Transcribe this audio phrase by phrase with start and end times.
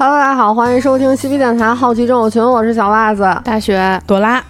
[0.00, 3.36] Hello，大家好，欢迎收听西皮电台好奇症友群，我是小袜子。
[3.42, 4.40] 大雪朵拉，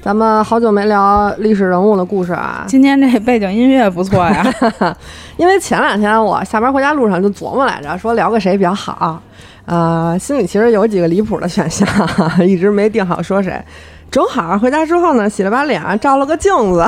[0.00, 4.46] 咱们好久没聊历史人物的故事啊，今天这背景音乐不错呀。
[5.38, 9.20] 因为前两天我下班回家路上就琢磨来着，说聊个谁比较好，
[9.66, 11.84] 呃，心里其实有几个离谱的选项，
[12.46, 13.60] 一直没定好说谁。
[14.08, 16.86] 正好回家之后呢，洗了把脸，照了个镜子，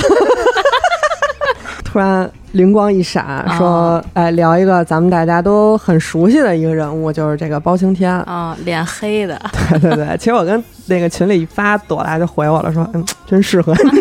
[1.84, 9.40] 突 然灵光一闪，说：“哎，聊一个咱们大家都很熟悉的一个人物，就是这个包青天。”啊，脸黑的。
[9.70, 14.00] 对对对，其实我跟那个群里一发，朵拉就回我了，说：“嗯，真适合你。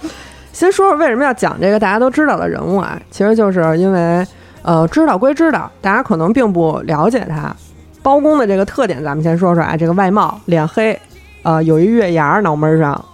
[0.50, 2.98] ”先说说为什么要讲这个大家都知道的人物啊？
[3.10, 4.26] 其实就是因为，
[4.62, 7.54] 呃，知道归知道，大家可能并不了解他。
[8.02, 10.98] 包公的这个特点，咱们先说说啊，这个外貌，脸黑。
[11.42, 13.04] 呃，有一月牙脑门上，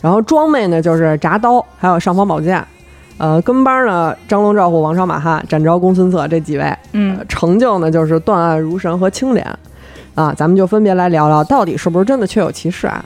[0.00, 2.66] 然后装备呢就是铡刀，还有尚方宝剑。
[3.20, 6.74] 呃，跟班呢，张龙赵虎王朝马汉展昭公孙策这几位。
[6.92, 9.46] 嗯，成就呢就是断案如神和清廉。
[10.14, 13.04] 啊，咱们就分别来聊聊，到底是不是真的确有其事啊？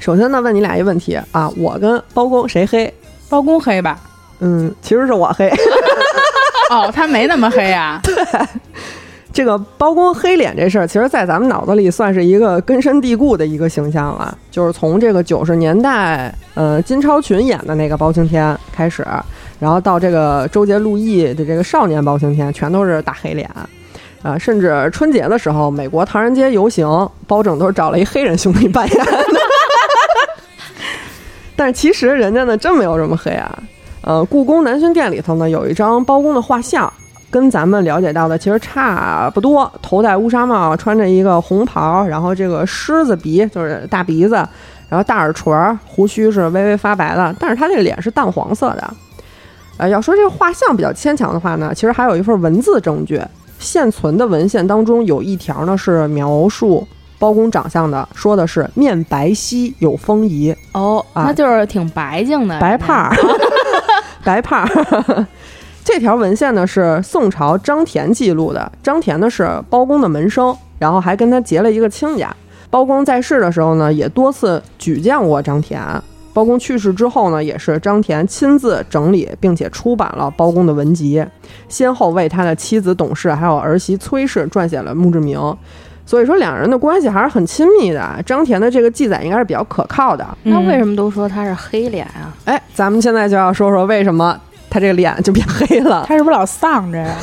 [0.00, 2.92] 首先呢，问你俩一个问题啊，我跟包公谁黑？
[3.28, 4.00] 包公黑吧？
[4.40, 5.46] 嗯，其实是我黑。
[6.72, 8.00] 哦，他没那么黑啊。
[8.04, 8.14] 对。
[9.32, 14.36] 这个包公黑脸这事儿，其实，在咱们脑子里算是一个根深蒂固的一个形象了。
[14.50, 19.06] 就是从这个九十年代，呃，金超群演的那个包青天开始，
[19.58, 23.50] 然后到这个周杰、陆毅的这个少年包青天，全都是大黑脸。
[24.22, 26.86] 啊，甚至春节的时候，美国唐人街游行，
[27.26, 29.24] 包拯都是找了一黑人兄弟扮演的。
[31.56, 33.58] 但是其实人家呢，真没有这么黑啊。
[34.02, 36.92] 呃，故宫南薰殿里头呢，有一张包公的画像。
[37.32, 44.34] 跟咱们了解到的其实差不多，头戴乌纱帽，穿着一个红袍，然后这个狮子鼻就是大鼻子，
[44.90, 45.50] 然后大耳垂，
[45.86, 48.94] 胡须是微微发白的，但是他这个脸是淡黄色的。
[49.78, 53.18] 呃，要说这个画像比较牵强的话呢，其实还有一份文字证据，
[53.58, 56.86] 现存的文献当中有一条呢是描述
[57.18, 60.54] 包公长相的，说的是面白皙有风仪。
[60.74, 63.16] 哦，那就是挺白净的， 白胖儿，
[64.22, 65.26] 白胖儿。
[65.84, 68.70] 这条文献呢是宋朝张田记录的。
[68.82, 72.34] 张田呢是包公的门生，然后还跟他结了一个亲家。
[72.70, 75.82] 包公在世的时候呢，也多次举荐过张田。
[76.32, 81.22] 包公去世之后呢，也是张田亲自整理并且出版了包公的文集，
[81.68, 85.38] 先后为他的妻子董氏还有儿媳崔氏撰写了墓志铭。
[86.06, 88.22] 所以说两人的关系还是很亲密的。
[88.24, 90.26] 张田的这个记载应该是比较可靠的。
[90.44, 92.32] 那为什么都说他是黑脸啊？
[92.44, 94.40] 哎，咱们现在就要说说为什么。
[94.72, 97.14] 他这个脸就变黑了， 他是不是老丧着呀？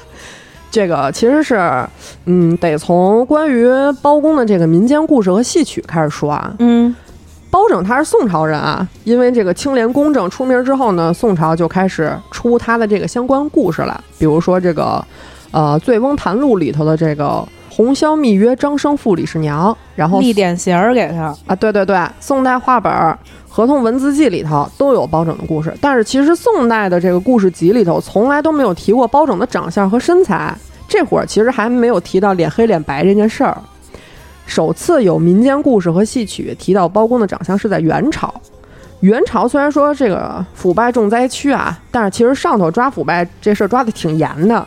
[0.72, 1.86] 这个其实是，
[2.24, 3.68] 嗯，得从关于
[4.00, 6.54] 包公的这个民间故事和戏曲开始说啊。
[6.58, 6.94] 嗯，
[7.50, 14.02] 包拯他是宋朝人啊，因为这个清廉公正出名之后呢，宋朝就开始出他的这个相关故事了。
[14.18, 15.02] 比如说这个，
[15.50, 17.46] 呃，《醉翁谈录》里头的这个
[17.76, 23.18] 红绡密约张生父李氏娘，然后立点衔儿给他啊，对对对，宋代话本儿。
[23.46, 30.56] 合同文字记里头都有包拯的故事，但是其实宋代的这个故事集里头从来都没有提过包拯的长相和身材。
[30.88, 33.60] 这会儿其实还没有提到脸黑脸白这件事儿。
[34.46, 38.32] 首次有民间故事和戏曲提到包公的长相是在元朝。
[39.00, 44.66] 元朝虽然说这个腐败重灾区啊，但是其实上头抓腐败这事儿抓的挺严的。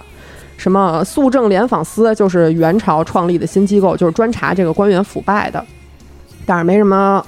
[0.59, 5.65] 什么肃正联访司就是元朝创立的新机构，就是专查这个官员腐败的，
[6.45, 7.25] 但是没什么。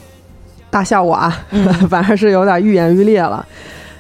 [0.74, 1.38] 大效果啊，
[1.90, 3.46] 反正是有点愈演愈烈了。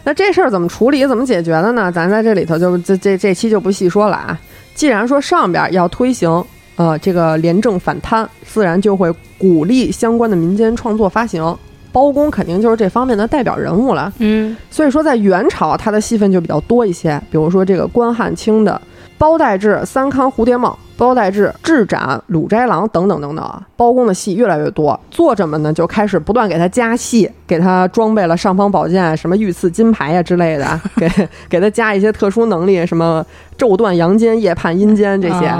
[0.05, 1.91] 那这事儿怎么处理、怎么解决的呢？
[1.91, 4.39] 咱在这里头就这这这期就不细说了啊。
[4.73, 6.41] 既然说上边要推行
[6.77, 11.43] 呃这个廉政反贪，自然就会鼓励相关的民间创作发行。
[11.91, 14.13] 包公肯定就是这方面的代表人物了。
[14.19, 18.81] 嗯，所以说在元朝他的戏份就比较多一些，比如说这个关汉卿的
[19.21, 20.75] 包代志、三康蝴蝶梦。
[20.97, 31.09] 包代志、智斩、鲁斋郎等等等等，包公的戏越来越多，作者们呢就开始不断给他加戏，给他装备了尚方宝剑、什么御赐金牌呀之类的，给
[31.49, 33.25] 给他加一些特殊能力，什么
[33.57, 35.51] 昼断阳间、夜判阴间这些。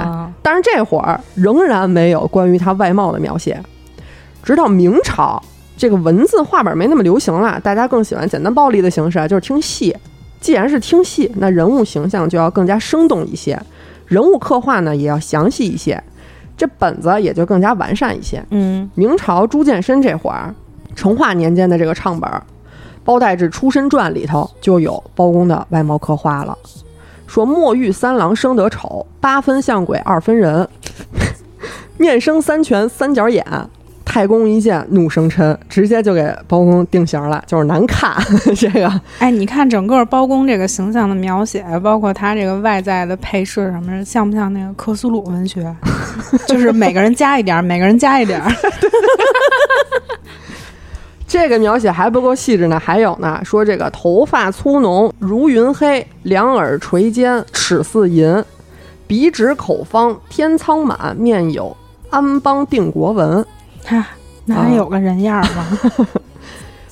[0.42, 3.60] 但是这会儿仍然没有关于他外貌的描写，
[4.44, 5.42] 直到明朝，
[5.76, 9.96] 这个文字画本没那么流行了，大家更喜欢简单暴力的形式，就是听戏。
[10.42, 13.58] 既然是听戏，那人物形象就要更加生动一些。
[14.06, 16.02] 人物刻画呢也要详细一些，
[16.56, 18.44] 这本子也就更加完善一些。
[18.50, 20.54] 嗯，明朝朱见深这会儿，
[20.94, 22.28] 成化年间的这个唱本
[23.04, 26.58] 《包代志出身传》里头就有包公的外貌刻画了，
[27.26, 30.68] 说墨玉三郎生得丑，八分像鬼二分人，
[31.96, 33.46] 面生三全三角眼，
[34.12, 38.14] 太公一见怒生嗔，直接就给包公定型了，就是难看。
[38.54, 45.74] 这个，哎，你看整个包公这个形象的描写，包括他这个外在的配饰什么，像不像那个克苏鲁文学？
[46.46, 48.38] 就是每个人加一点，每个人加一点。
[51.26, 58.44] 这个描写还不够细致呢，还有呢，说这个头发粗浓如云黑，两耳垂肩齿似银，
[59.06, 61.74] 鼻直口方天苍满，面有
[62.10, 63.42] 安邦定国纹。
[63.84, 64.06] 哈，
[64.46, 65.78] 那还有个人样儿吗？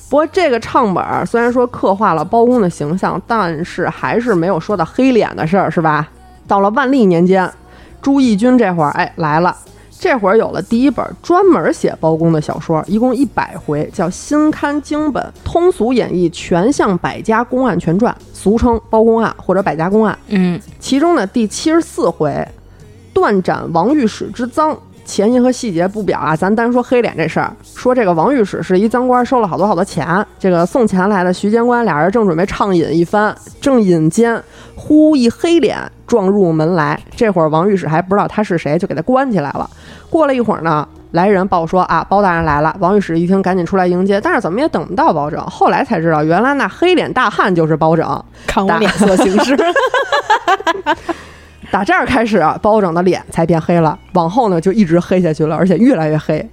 [0.09, 6.09] 不过这个唱本虽然说刻画了包公的形象，但是还是没有说到黑脸的事儿，是吧？
[6.47, 7.49] 到了万历年间，
[8.01, 9.55] 朱翊钧这会儿哎来了。
[9.97, 20.11] 这会儿有了第一本专门写包公的小说，一共一百回，叫《新刊经本通俗演绎全项百家公案全传》，俗称《包公案》或者《百家公案》。
[20.29, 22.45] 嗯，其中呢第七十四回，
[23.13, 24.75] 断斩王御史之赃。
[25.03, 27.53] 前因和细节不表啊，咱单说黑脸这事儿。
[27.63, 30.25] 说这个王御史是一赃官，收了好多好多钱。
[30.39, 34.41] 这个送钱来的徐监官俩人正准备畅饮一番，正饮间，
[34.75, 36.99] 忽一黑脸撞入门来。
[37.15, 39.69] 这会儿王御史还不知道他是谁，就给他关起来了。
[40.09, 42.75] 过了一会儿呢，来人报说啊，包大人来了。
[42.79, 45.41] 王御史一听，赶紧出来迎接，但是怎么也等不到包拯。
[45.47, 49.57] 后来才知道，原来那黑脸大汉就是包拯，看我脸色行事。
[51.71, 56.45] 打这儿开始，包拯的脸才变黑了，往后呢就一直黑下去了，而且越来越黑。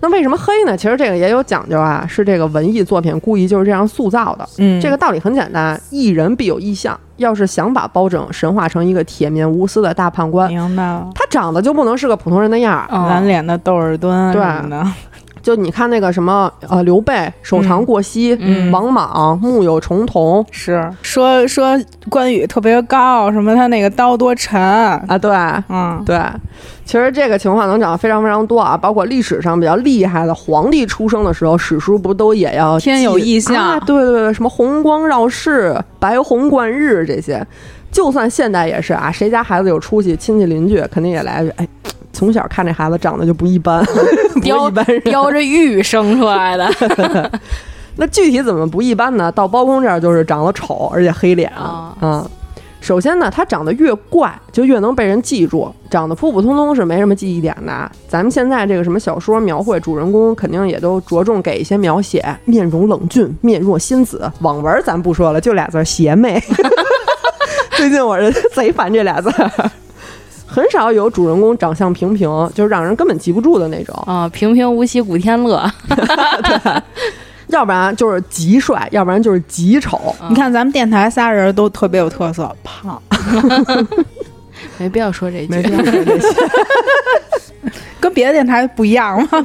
[0.00, 0.76] 那为什么黑呢？
[0.76, 4.48] 其实这个也有讲究啊，是这个文艺作品故意就是这样塑造的。
[4.58, 6.96] 嗯，这个道理很简单，一人必有异象。
[7.16, 14.40] 要是想把包拯神化成一个铁面无私的大判官，明白了，他长得就不能是个普通人的样儿，满脸的窦尔敦对
[14.70, 14.86] 的。
[15.48, 18.38] 就你看那个什么呃，刘备手长过膝，
[18.70, 21.74] 王莽目有重瞳，是说说
[22.10, 25.16] 关羽特别高，什么他那个刀多沉啊？
[25.16, 25.30] 对，
[25.70, 26.20] 嗯，对。
[26.84, 33.80] 其实这个情况能讲的非常非常多啊，包括历史上比较厉害的皇帝出生的时候，史书不都也要天有异象？
[33.86, 37.42] 对对对，什么红光绕世、白虹贯日这些，
[37.90, 41.66] 就算现代也是啊，谁家孩子有出息，亲戚邻居肯定也来句，哎。
[42.18, 43.86] 从小看这孩子长得就不一般，
[44.42, 46.68] 叼一般人叼着玉生出来的。
[47.94, 49.30] 那具体怎么不一般呢？
[49.30, 51.96] 到包公这儿就是长得丑，而且黑脸啊。
[52.00, 52.28] 嗯，
[52.80, 55.72] 首先呢，他长得越怪，就越能被人记住。
[55.88, 57.90] 长得普普通通是没什么记忆点的。
[58.08, 64.30] 咱们现在这个什么小说描绘主人公，肯定也都着重给一些描写，面容冷峻，面若仙子。
[64.40, 66.42] 网文咱不说了，就俩字邪魅。
[67.76, 69.30] 最近我是贼烦这俩字。
[70.58, 73.94] 很少有主人公长相平平，就是让人根本记不住的那种。
[74.06, 76.82] 啊，平平无奇古天乐， 对，
[77.46, 80.14] 要不然就是极帅，要不然就是极丑。
[80.28, 83.00] 你看咱们电台仨人都特别有特色，胖，
[84.78, 86.28] 没必要说这句，没必要说这些，
[88.00, 89.44] 跟别的电台不一样吗？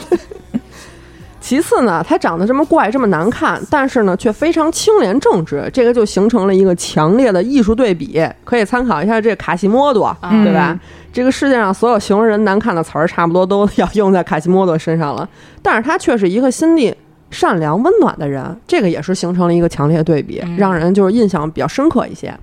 [1.43, 8.25] 其次呢，他长得这么怪，这么难看，但是呢，却非常清廉正直，这个就形成了一个强烈的艺术对比。
[8.45, 10.79] 可以参考一下这卡西莫多，对吧？
[11.11, 15.27] 这个世界上所有形容人难看的词儿，差不多都要用在卡西莫多身上了。
[15.61, 16.95] 但是他却是一个心地
[17.29, 22.33] 善良、温暖的人，这个也是形成了一个强烈的对比，让人就是印象比较深刻一些。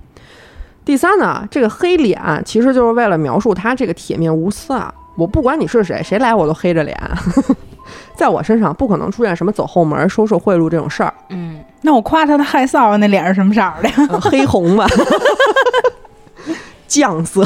[0.84, 6.94] 第三呢，这个黑脸其实就是为了描述他这个铁面无私啊，我不管你是谁，谁来我都黑着脸。
[8.20, 11.10] 在我身上不可能出现什么走后门、收受贿赂这种事儿。
[11.30, 14.20] 嗯，那我夸他的害臊，那脸是什么色儿的？
[14.20, 14.86] 黑红吧，
[16.86, 17.42] 酱色。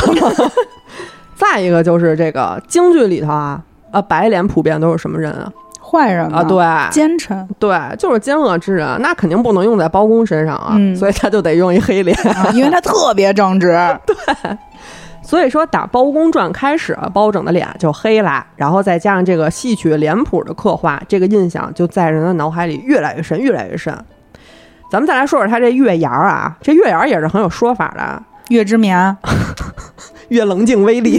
[1.39, 3.63] 再一个就是这个京剧里头啊，
[3.93, 5.53] 啊，白脸普遍都是什么人啊？
[5.81, 6.59] 坏人啊，对，
[6.91, 9.01] 奸臣，对，就是奸恶之人。
[9.01, 12.19] 那肯定不能用在包公身上啊，所以他就得用一黑脸，
[12.53, 13.79] 因为他特别正直。
[14.05, 14.17] 对。
[15.25, 23.93] 所以说，打《包公传》开始，包拯的脸就黑了，然后再加上这个戏曲脸谱的刻画，这个印象就在人的脑海里越来越深，越来越深。
[24.91, 28.23] 咱们再来说说他这月牙儿啊，这月牙儿也是很有说法的。
[28.49, 29.17] 月之眠，
[30.29, 31.19] 月棱镜威力。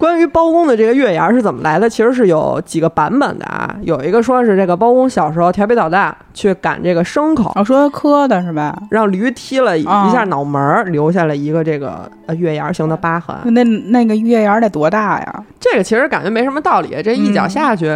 [0.00, 1.88] 关于包公的这个月牙是怎么来的？
[1.90, 3.76] 其实是有几个版本的啊。
[3.82, 8.74] 有一个说是这个包公小时候调皮捣蛋，去赶这个牲口，我说磕的是吧？
[8.90, 13.36] 让驴踢了一下脑门，留下了一个这个月牙形的疤痕。
[13.52, 15.44] 那那个月牙得多大呀？
[15.60, 17.94] 这个其实感觉没什么道理，这一脚下去，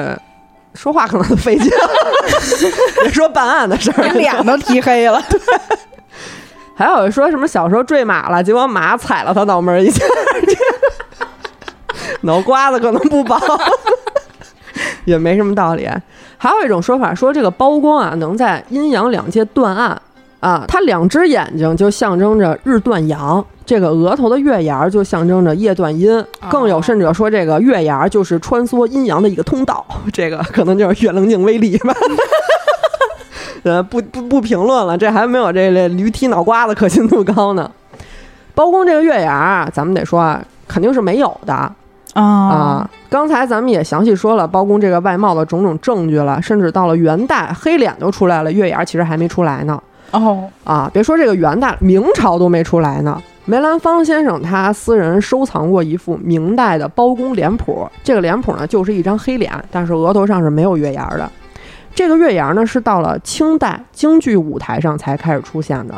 [0.74, 1.72] 说话可能都费劲。
[3.02, 5.22] 别说办案的事儿，脸都踢黑了。
[6.76, 10.04] 还有说什么小时候坠马了，结果马踩了他脑门一下。
[12.24, 13.38] 脑瓜子可能不薄，
[15.04, 15.88] 也没什么道理。
[16.36, 20.00] 还有一种说法说，这个包公啊，能在阴阳两界断案
[20.40, 31.94] 啊，他两只眼睛就象征着日断阳，这个额头的月牙就象征着夜断阴，更有甚者说这个月牙就是穿梭阴阳的一个通道， 这个可能就是月棱镜威力吧。
[33.64, 37.70] 呃，不不不评论了，这还没有这这驴踢脑瓜子可信度高呢。
[38.54, 41.72] 包公这个月牙啊，咱们得说啊，肯定是没有的
[42.14, 42.90] 啊啊。
[43.10, 49.80] 刚才咱们也详细说了包公这个外貌的种种证据了，甚至到了元代，黑脸都出来了，月牙儿其实还没出来呢。
[50.10, 53.22] 哦，啊，别说这个元代，明朝都没出来呢。
[53.46, 61.30] 梅兰芳先生他私人收藏过一副明代的包公脸谱，这个脸谱呢就是一张黑脸，但是额头上是没有月牙儿的。
[61.94, 65.94] 这个月牙儿呢是到了清代京剧舞台上才开始出现的。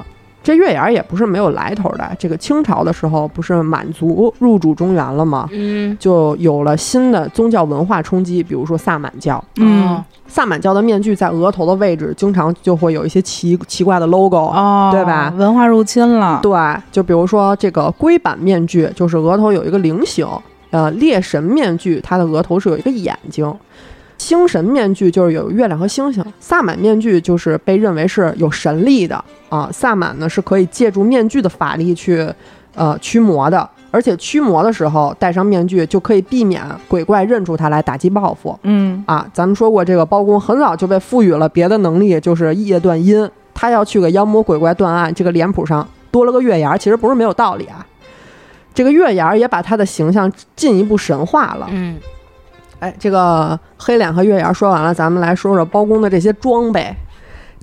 [0.46, 5.48] 这月牙儿也不是没有来头的，这个清朝的时候不是满族入主中原了吗？
[5.50, 5.96] 嗯。
[5.98, 9.42] 就有了新的宗教文化冲击，比如说萨满教。
[9.56, 10.00] 嗯。
[10.28, 15.34] 萨满教的面具在额头的位置经常就会有一些奇奇怪的 logo，、哦，对吧？
[15.36, 16.52] 文化入侵了，对，
[16.92, 20.26] 就比如说这个龟板面具，就是额头有一个菱形；
[20.70, 23.48] 呃，猎神面具，它的额头是有一个眼睛；
[24.18, 29.68] 星神面具就是有月亮和星星；萨满面具就是被认为是有神力的啊。
[29.73, 32.28] 萨满呢是可以借助面具的法力去
[32.75, 38.58] 呃驱魔的，而且驱魔的时候戴上面具就可以避免鬼怪认出他来打击报复。
[38.62, 43.28] 嗯啊，咱们说过，这个包公很早就被赋予了别的能力，就是夜断阴。
[43.54, 47.87] 他要去给妖魔鬼怪断案，这个脸谱上多了个月牙儿，其实不是没有道理啊。
[48.75, 51.66] 这个月牙儿也把他的形象进一步神化了。
[51.70, 51.96] 嗯
[52.80, 56.95] 哎，这个黑脸和月牙说完了，咱们来说说包公的这些装备。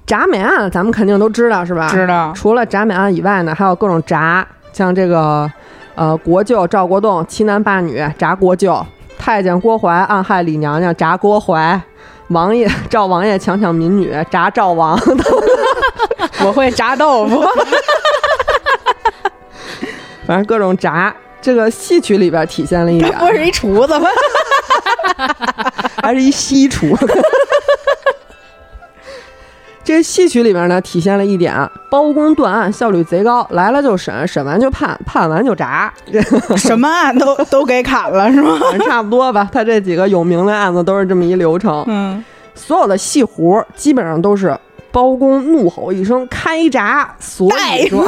[0.05, 1.87] 铡美案咱们肯定都知道是吧？
[1.89, 4.43] 知道，除了铡美案以外呢，还有各种铡，
[4.73, 5.49] 像这个
[5.95, 8.85] 呃国舅赵国栋欺男霸女铡国舅，
[9.17, 11.81] 太监郭槐暗害李娘娘铡郭槐，
[12.29, 14.99] 王爷赵王爷强抢民女铡赵王，
[16.45, 17.41] 我会炸豆腐，
[20.27, 21.13] 反正各种铡。
[21.41, 24.07] 这个戏曲里边体现了一点， 不是一厨子吗？
[26.01, 26.95] 还是一西厨。
[29.85, 31.53] 这戏曲里面呢，体现了一点，
[31.91, 36.21] 包公断案效率贼高，来了就审，审完就判，判完就铡，这
[36.55, 38.57] 什么案都都给砍了是吗？
[38.85, 39.49] 差不多吧。
[39.51, 41.83] 他这几个有名的案子都是这么一流程。
[41.87, 42.23] 嗯，
[42.55, 44.57] 所有的戏胡基本上都是
[44.89, 48.05] 包公怒吼一声开闸，所以说，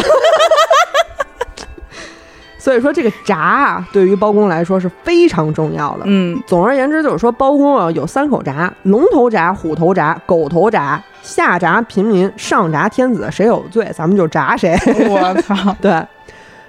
[2.65, 6.05] 所以说这个闸啊，对于包公来说是非常重要的。
[6.05, 10.99] 嗯总而言之，就是说包公啊有三口闸：龙头闸、虎头闸、狗头闸。
[11.21, 14.75] 下闸平民，上闸天子，谁有罪咱们就闸谁。
[15.07, 16.03] 我操， 对，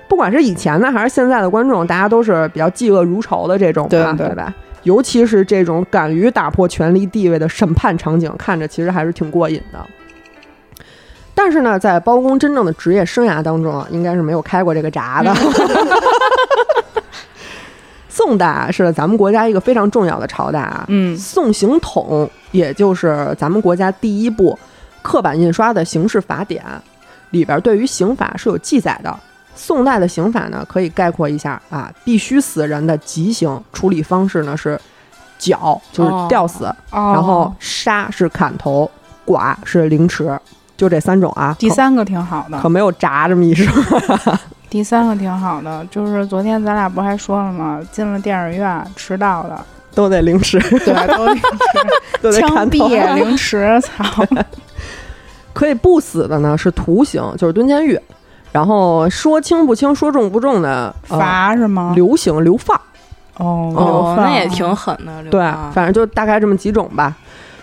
[0.07, 4.53] 不管是以前的还是现在的观众，大家都是比较嫉恶如仇的这种嘛，对对吧？
[4.83, 9.79] 尤其是这种敢于打破权力地位的审判场景，看着其实还是挺过瘾的。
[11.39, 15.33] 但是呢，在包公真正的职业生涯当中啊，应该是没有开过这个闸的。
[18.09, 20.87] 宋代啊，是咱们国家一个非常重要的朝代啊。
[20.89, 24.59] 嗯宋刑统，也就是咱们国家第一部
[25.03, 26.65] 刻板印刷的刑事法典，
[27.31, 29.15] 里边对于刑法是有记载的。
[29.55, 34.81] 宋代的刑法呢，可以概括一下啊，必须死人的极刑处理方式呢是
[35.39, 38.91] 绞，就是吊死，哦然后杀是砍头，
[39.27, 40.39] 剐是凌迟，
[40.77, 41.57] 就这三种啊。
[41.59, 43.73] 第三个挺好的可可，没有炸这么一说。
[44.69, 47.81] 第三个挺好的，就是昨天咱俩不还说了吗？
[47.93, 49.65] 进了电影院迟到了，
[49.95, 50.95] 都得凌迟，对，
[52.21, 52.89] 都得砍头。
[52.89, 54.25] 毙凌迟，操！
[55.55, 57.99] 可以不死的呢是徒刑，就是蹲监狱。
[58.53, 61.93] 然后说轻不轻，说重不重的，呃、罚是吗？
[61.95, 62.79] 流刑流放。
[63.37, 65.23] 哦，那也挺狠的。
[65.31, 67.15] 对邦，反正就大概这么几种吧。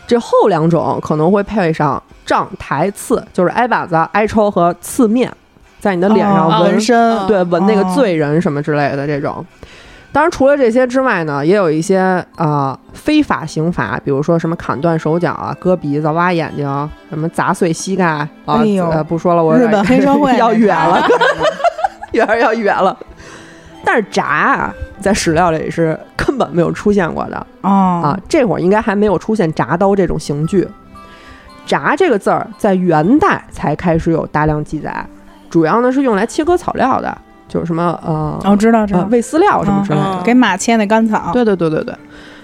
[0.06, 5.32] 这后两种可能会配上杖、台、刺，就是挨把子、挨抽和刺面，
[5.80, 9.46] 在你的脸上哦纹纹身，哦对，纹那个哦罪人什么之类的这种。
[10.12, 11.98] 当然，除了这些之外呢，也有一些
[12.36, 18.28] 啊、呃非法刑罚，比如说什么砍断手脚啊、割鼻子、挖眼睛，什么砸碎膝盖啊。
[18.46, 21.02] 哎不说了，我有日本黑社会要远了，
[22.12, 22.96] 那 有点要远了。
[23.84, 27.48] 但是铡啊，在史料里是根本没有出现过的。
[27.62, 30.68] 个哦啊，这会儿应该还没有出现铡刀这种刑具。
[31.68, 35.06] 铡这个字儿在元代才开始有大量记载，
[35.50, 40.20] 主要呢是用来切割草料的，就是什么呃哦，知道知道，呃喂饲料什么之类的。
[40.20, 41.96] 嗯给马切那干草，对对对对对。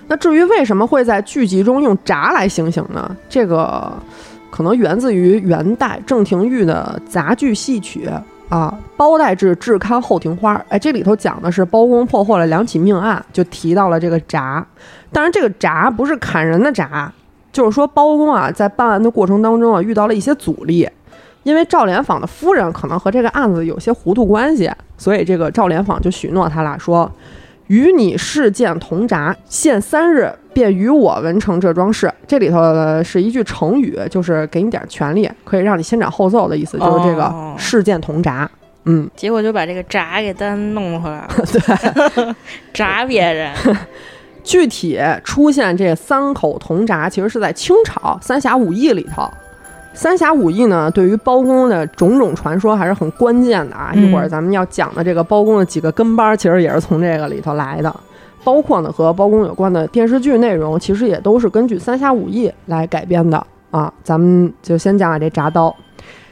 [0.08, 3.16] 那至于为什么会在剧集中用铡来行刑呢？
[3.30, 3.92] 这个
[4.50, 8.10] 可能源自于元代郑廷玉的杂剧戏曲
[8.50, 10.56] 啊，《包代志至刊后庭花》。
[10.70, 14.64] 哎，这里头讲的是包公破获了两起命案，就提到了这个铡。
[15.12, 17.08] 当然，这个铡不是砍人的铡，
[17.52, 20.90] 就是说包公啊在办案的过程当中啊遇到了一些阻力。
[21.44, 27.10] 因为赵连坊的夫人可能和这个案子有些糊涂关系，所以这个赵连坊就许诺他俩说
[27.70, 38.50] ：“与你事件同闸，限三日，便与我完成这桩事。”这里头呃是一句成语，就是给你点权利，可以让你先斩后奏的意思，就是这个哦事件同闸。
[38.86, 41.28] 嗯，结果就把这个闸给单弄回来了，
[42.16, 42.36] 对，
[42.74, 43.54] 闸别人，
[44.44, 49.24] 具体出现这三口铜闸，其实是在清朝《三侠五义》里头。
[50.00, 53.92] 《三侠五义》呢，对于包公的种种传说还是很关键的啊。
[53.94, 57.94] 嗯一会儿咱们要讲的这个包公的几个跟班，其实也是从这个里头来的。
[58.42, 63.94] 包括呢和包公有关的电视剧内容，其实也都是根据《三侠五义》来改编的啊。
[64.02, 65.76] 咱们就先讲讲这铡刀。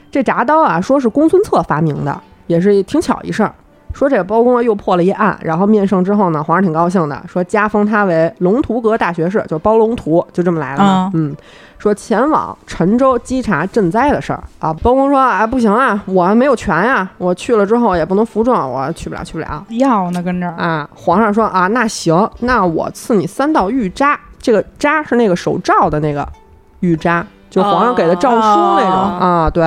[0.09, 3.53] 这铡刀啊，说是公孙策发明的，也是挺巧一事儿。
[3.91, 11.11] 说这个包公啊又破了一案，然后面圣之后呢，皇上挺高兴的，说加封他为龙图阁大学士，就是包龙图，就这么来了嘛。
[11.15, 11.35] 嗯，
[11.77, 14.73] 说前往陈州稽查赈灾的事儿啊。
[14.81, 20.89] 包公说哎，不行啊，我没有权呀、我去了之后也不能服众，我去不了，去不了要呢跟这儿，啊。
[20.95, 26.27] 皇上说啊，那行，那我赐你三道玉札，这个札是那个手诏的那个
[26.79, 29.63] 玉札，就皇上给的诏书那种、哦啊，对。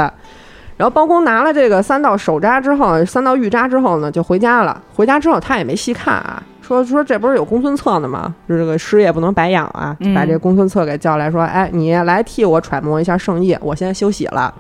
[0.77, 4.81] 然后包公拿了这个三道手札之后，三道玉札之后呢，就回家了。
[4.95, 8.33] 回家之后他也没细看啊，说说这不是有公孙策呢吗？
[8.47, 14.55] 这个师爷不能白养啊，嗯把这公孙策给叫来说，哎，你来替我揣摩一下圣意，我先休息了。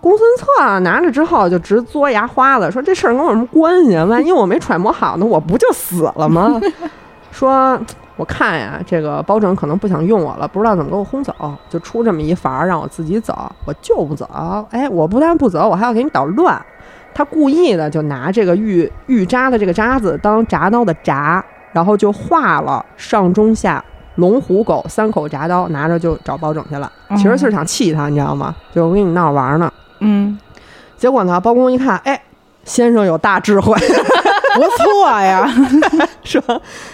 [0.00, 4.04] 公孙策啊拿着之后就直嘬牙花子，说这事儿跟我有什么关系啊？
[4.04, 6.60] 万一我没揣摩好呢，我不就死了吗？
[7.30, 7.80] 说
[8.16, 11.32] 我看呀，这个包拯可能不想用我了，不知道怎么给我轰走，
[11.70, 14.28] 就出这么一法儿让我自己走，我就不走。
[14.72, 16.60] 哎，我不但不走，我还要给你捣乱。
[17.14, 21.42] 他故意的就拿这个玉玉渣的这个渣子当铡刀的铡，
[21.72, 23.82] 然后就画了上中下
[24.16, 26.90] 龙虎狗三口铡刀，拿着就找包拯去了。
[27.16, 28.54] 其实就是想气他，你知道吗？
[28.74, 29.72] 就我跟你闹着玩儿呢。
[30.00, 30.38] 嗯，
[30.96, 32.20] 结果呢，包公一看，哎，
[32.64, 33.74] 先生有大智慧，
[34.54, 35.48] 不错呀，
[36.24, 36.42] 说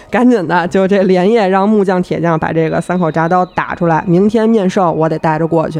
[0.09, 5.79] 赶紧的，就这连夜让木匠、铁匠把这个三口铡刀打出来，明天面圣我得带着过去。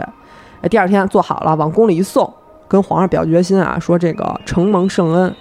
[0.61, 2.31] 哎，第二天做好了，往宫里一送，
[2.69, 5.36] 跟皇上表决心啊，说这个承蒙圣恩，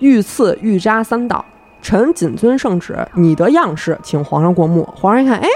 [0.00, 1.42] 御赐御札三道，
[1.80, 4.86] 臣谨遵圣旨，拟的样式，请皇上过目。
[4.94, 5.48] 皇上一看，哎，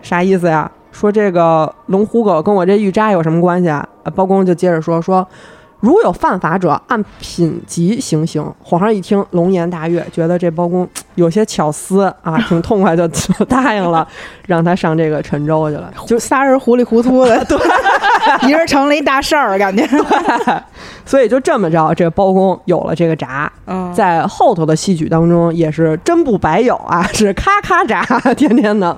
[0.00, 0.70] 啥意思呀？
[0.92, 3.86] 说这个龙虎狗跟我这御札有什么关系啊？
[4.04, 5.26] 呃包公就接着说说。
[5.80, 8.40] 如有犯法者，按品级行刑。
[8.62, 14.06] 皇上一听，龙颜大悦，觉得这包公有些巧思啊，挺痛快就， 就答应了，
[14.46, 15.92] 让他上这个陈州去了。
[16.06, 17.58] 就仨人糊里糊涂的， 对，
[18.46, 19.86] 一人成了一大事儿，感觉。
[21.04, 28.02] 所以就这么着，这包公有了这个闸，嗯，在后头的戏曲当中也是真不白有啊，是咔咔闸，
[28.34, 28.96] 天天的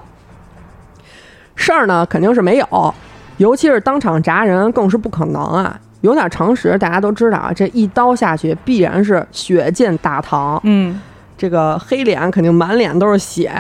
[1.56, 2.94] 事儿呢肯定是没有，
[3.38, 5.78] 尤其是当场铡人更是不可能啊。
[6.02, 11.00] 有点常识，大家都知道啊，这一刀下去必然是血溅大堂，嗯，
[11.38, 13.50] 这个黑脸肯定满脸都是血，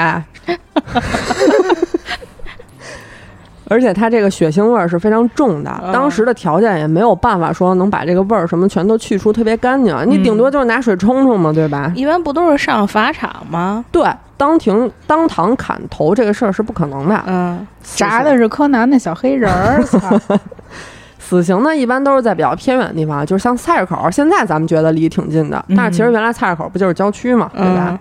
[3.68, 5.70] 而且它这个血腥味儿是非常重的。
[5.92, 11.92] 当时的条件也没有办法说能把这个味儿什么全都去除特别干净，你顶多就是拿水冲冲嘛，对吧？
[11.94, 13.84] 一般不都是上法场吗？
[13.90, 14.04] 对，
[14.36, 17.22] 当庭当堂砍头这个事儿是不可能的。
[17.26, 20.18] 嗯，炸的是柯南那小黑人儿， 操
[21.18, 27.88] 死刑呢，一般都是在比较偏远的地方，就是像菜市口，现在咱们觉得离挺近的，但是其实原来菜市口不就是郊区嘛，对吧？
[27.90, 27.98] 嗯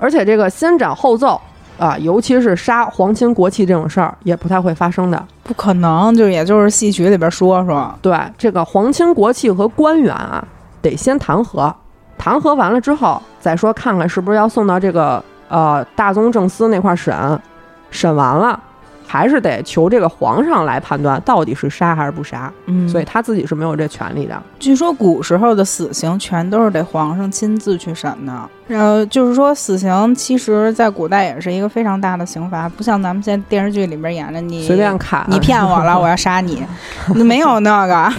[0.00, 1.40] 而且这个先斩后奏
[1.78, 5.24] 啊，尤其是杀皇亲国戚这种事儿，也不太会发生的。
[5.44, 10.46] 不可能，就也就是戏曲里边说说，对，这个皇亲国戚和官员啊，
[10.82, 11.72] 得先弹劾，
[12.18, 17.40] 弹劾完了之后再说看看是不是要送到这个呃大宗正司那块儿审，
[17.90, 18.60] 审完了
[19.10, 24.40] 还是得求这个皇上来判断到底是杀还是不杀，嗯所以他自己是没有这权利的。
[24.58, 28.50] 据说古时候的死刑全都是得皇上亲自去审的。
[28.68, 36.62] 呃，就是说死刑其实在古代也是一个非常大的刑罚，不像咱们现在电视剧里边演的你随便砍，你骗我了，我要杀你，
[37.24, 38.12] 没有那个。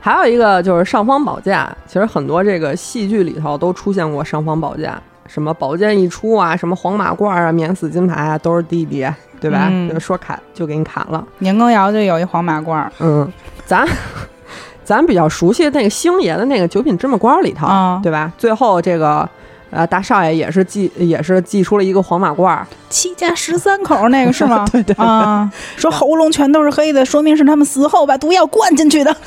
[0.00, 4.92] 还有一个就是尚方宝剑，其实很多这个戏剧里头都出现过尚方宝剑，
[5.26, 9.06] 什么宝剑一出啊，什么黄马褂啊，免死金牌啊，都是弟弟，
[9.40, 9.68] 对吧？
[9.70, 11.24] 嗯就说砍就给你砍了。
[11.38, 13.30] 年羹尧就有一黄马褂儿嗯，
[13.64, 13.86] 咱
[14.84, 18.32] 咱比较熟悉的那个星爷的那个九品芝麻官里头，啊对吧？
[18.36, 19.28] 最后这个
[19.70, 24.66] 呃大少爷也是祭也是祭出了一个黄马褂儿，七家十三口那个是吗？
[24.72, 29.16] 对对啊，说喉咙全都是黑的，说明是他们死后把毒药灌进去的。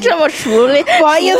[0.00, 1.38] 这么熟练，不好意思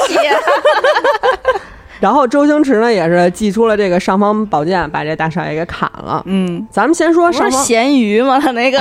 [2.04, 6.22] 然后周星驰呢也是祭出了这个尚方宝剑，把这大少爷给砍了。
[6.26, 8.38] 嗯，咱们先说不是咸鱼吗？
[8.38, 8.78] 他那个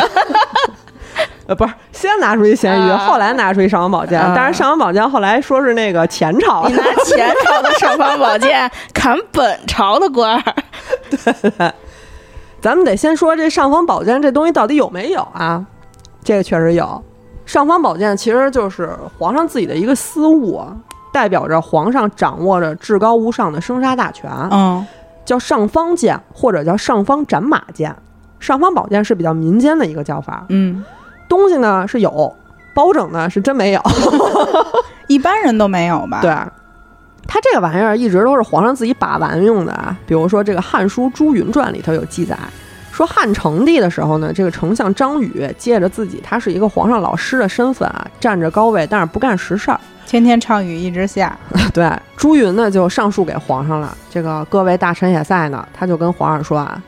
[1.47, 4.19] 呃，不是，先拿出一咸鱼，啊后来拿出一尚方宝剑。
[4.19, 10.43] 啊但是尚方宝剑后来说是那个前朝你拿前朝的尚方宝剑砍本朝的官儿，
[11.09, 11.71] 对
[12.59, 15.65] 咱们得先说这尚方宝剑这东西到底有没有啊？
[16.25, 17.01] 这个确实有。
[17.45, 20.75] 尚方宝剑其实就是皇上自己的一个私物啊，
[21.13, 24.85] 代表着皇上掌握着至高无上的生杀大权，嗯
[25.23, 27.95] 叫尚方剑或者叫尚方斩马剑。
[28.39, 30.83] 尚方宝剑是比较民间的一个叫法，嗯，
[31.29, 32.35] 东西呢是有，
[32.75, 33.81] 包拯呢是真没有。
[35.07, 36.19] 一般人都没有吧？
[36.21, 36.31] 对，
[37.25, 39.95] 他这个玩意儿一直都是皇上自己把玩用的啊。
[40.05, 42.37] 比如说这个《汉书·朱云传》里头有记载，
[42.93, 49.79] 说汉成帝的时候呢，这个丞相张宇借着自己他是一个皇上老师的身份啊，占着高位，但是不干实事儿。
[50.05, 51.35] 天天唱雨一直下。
[51.73, 53.97] 对，朱云呢就上书给皇上了。
[54.11, 56.79] 这个各位大臣也在呢，他就跟皇上说啊，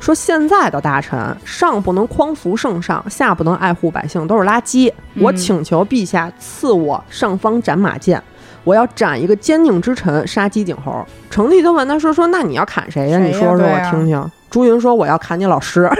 [0.00, 4.90] 说现在的大臣上不能匡扶圣上，下不能爱护百姓，都是垃圾。
[5.18, 8.22] 我嗯请求陛下赐我上方斩马剑。
[8.64, 11.06] 我要斩一个奸佞之臣，杀鸡儆猴。
[11.28, 13.18] 成帝就问他说：“说那你要砍谁呀？
[13.18, 14.30] 你说说我听听。
[14.50, 15.88] 朱云说：“我要砍你老师。”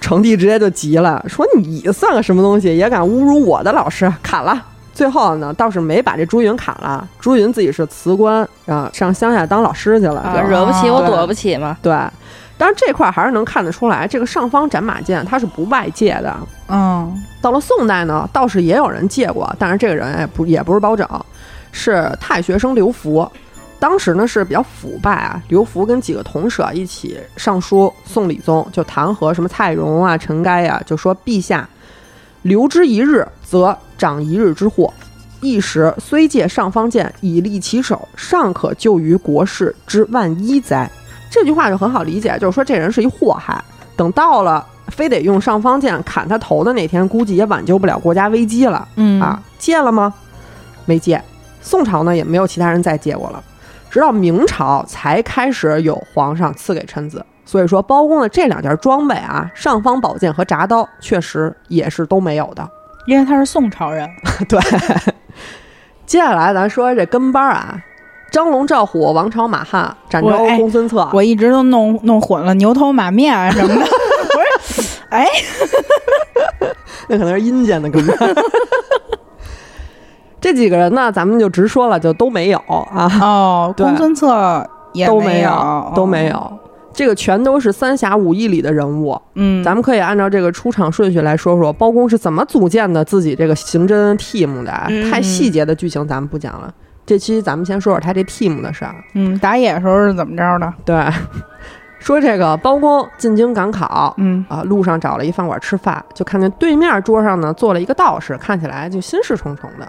[0.00, 4.12] 成帝直接就急了，说：“你算个什么东西，也敢侮辱我的老师？
[4.22, 4.60] 砍了！”
[4.92, 10.20] 最后呢，倒是没把这朱云砍了，朱云自己是辞官啊，上乡下当老师去了。
[10.20, 11.76] 啊，惹不起我躲不起嘛。
[11.80, 11.96] 对，
[12.58, 16.36] 但是这块儿还是能看得出来，这个上方斩马剑它是不外借的。
[16.68, 21.08] 嗯到了宋代呢，倒是也有人借过，但是这个人也不也不是包拯，
[21.72, 23.26] 是太学生刘福。
[23.80, 31.68] 当时呢是比较腐败啊，刘福跟几个同舍一起上书宋理宗，就弹劾什么蔡荣啊、陈该呀、就说陛下
[32.42, 34.92] 留之一日，则长一日之祸。
[35.40, 40.88] 一时虽借上方剑以利其手，尚可救于国事之万一哉。
[41.30, 43.64] 这句话就很好理解，就是说这人是一祸害。
[43.96, 48.86] 等到了非得用上方剑砍他头的那天，估计也挽救不了国家危机了。
[48.96, 50.12] 嗯啊，借了吗？
[50.84, 51.22] 没借。
[51.62, 53.42] 宋朝呢也没有其他人再借过了，
[53.90, 57.24] 直到明朝才开始有皇上赐给臣子。
[57.44, 62.66] 所以说，包公的这两件装备啊，尚方宝剑和铡刀，确实也是都没有的。
[63.06, 64.08] 因为他是宋朝人。
[64.48, 64.60] 对，
[66.06, 67.76] 接下来咱说这跟班啊，
[68.30, 73.80] 张龙、赵虎、王朝、马汉、展昭、公孙策，我一直都弄弄混了牛头马面啊什么的。
[74.30, 75.26] 不是，哎，
[77.08, 78.16] 那可能是阴间的跟班。
[80.40, 83.10] 这几个人呢，咱们就直说了，就都没有啊。
[83.20, 86.50] 哦， 公孙策也都没有，有，都没哦。
[86.50, 86.58] 有。
[86.92, 94.72] 这个全都是三侠五义里的人物，嗯，咱们可以按照这个出场顺序来说说包公是怎么组建的自己这个刑侦 team 的
[95.08, 96.74] 太细节的剧情咱们不讲了，
[97.06, 98.96] 这期咱们先说说他这 team 的事儿。
[99.14, 100.74] 嗯打野的时候是怎么着的？
[100.84, 101.06] 对，
[102.00, 109.88] 说这个包公进京赶考，嗯啊，路上找了一饭馆吃饭，就看见对面桌上呢坐了一个道士，看起来就心事重重的。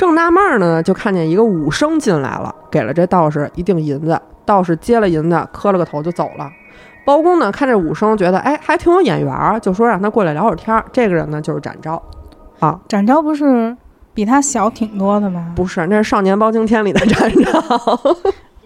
[0.00, 4.18] 正纳闷儿呢，就看见一个武生进来了，给了这道士一锭银子。
[4.46, 6.50] 道士接了银子，磕了个头就走了。
[7.04, 10.82] 包公呢，看这武生，觉得哎还挺有眼缘儿，就说让他过来聊会儿天儿。
[10.90, 12.02] 这个人呢，就是展昭，
[12.60, 13.76] 啊，展昭不是
[14.14, 15.52] 比他小挺多的吗？
[15.54, 18.16] 不是，那是《少年包青天》里的展昭。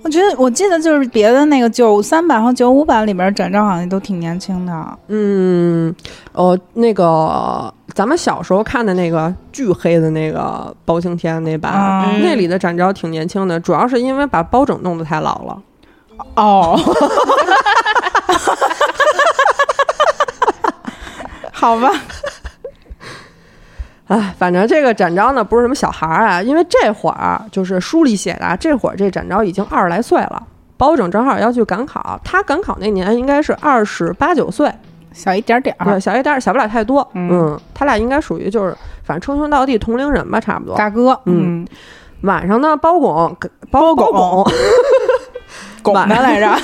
[0.05, 4.99] 我觉得我记得就是别的那个九三版和九五版里边，展昭好像都挺年轻的。
[5.09, 5.93] 嗯，
[6.33, 11.73] 哦，那个咱们小时候看的那个巨黑的那个包青天那版，
[12.21, 15.63] 那里的展昭挺年轻的，主要是因为把包拯弄得太老了。
[16.35, 16.77] 哦，
[21.53, 21.93] 好吧，
[24.09, 30.43] 哎，反正这个展昭呢不是什么小孩儿啊，因为这会儿就是书里写的啊，这会儿这展昭已经二十来岁了。
[30.77, 34.69] 包拯正好要去赶考，他赶考那年应该是二十八九岁，
[35.15, 37.07] 小一点点对，儿，小一点儿，小不了太多。
[37.15, 40.77] 嗯他俩应该属于就是反正称兄道弟同龄人吧，差不多。
[40.77, 41.69] 大哥，嗯嗯，
[42.23, 43.35] 晚上呢，包公
[43.71, 44.45] 包包公
[45.83, 46.51] 拱的 来着，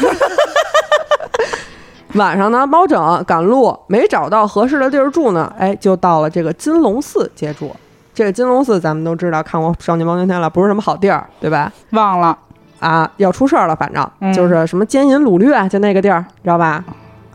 [2.14, 7.74] 晚上呢，包拯赶路没找到合适的地儿住呢，哎，就到了这个金龙寺接住。
[8.12, 11.72] 这个金龙寺咱们都知道，看过《少年包青天》了，不是什么好地儿，对吧？
[11.90, 12.36] 忘了，
[12.80, 16.82] 啊，要出事儿了，反正、嗯就是什么奸淫掳掠，就那个地儿，知道吧？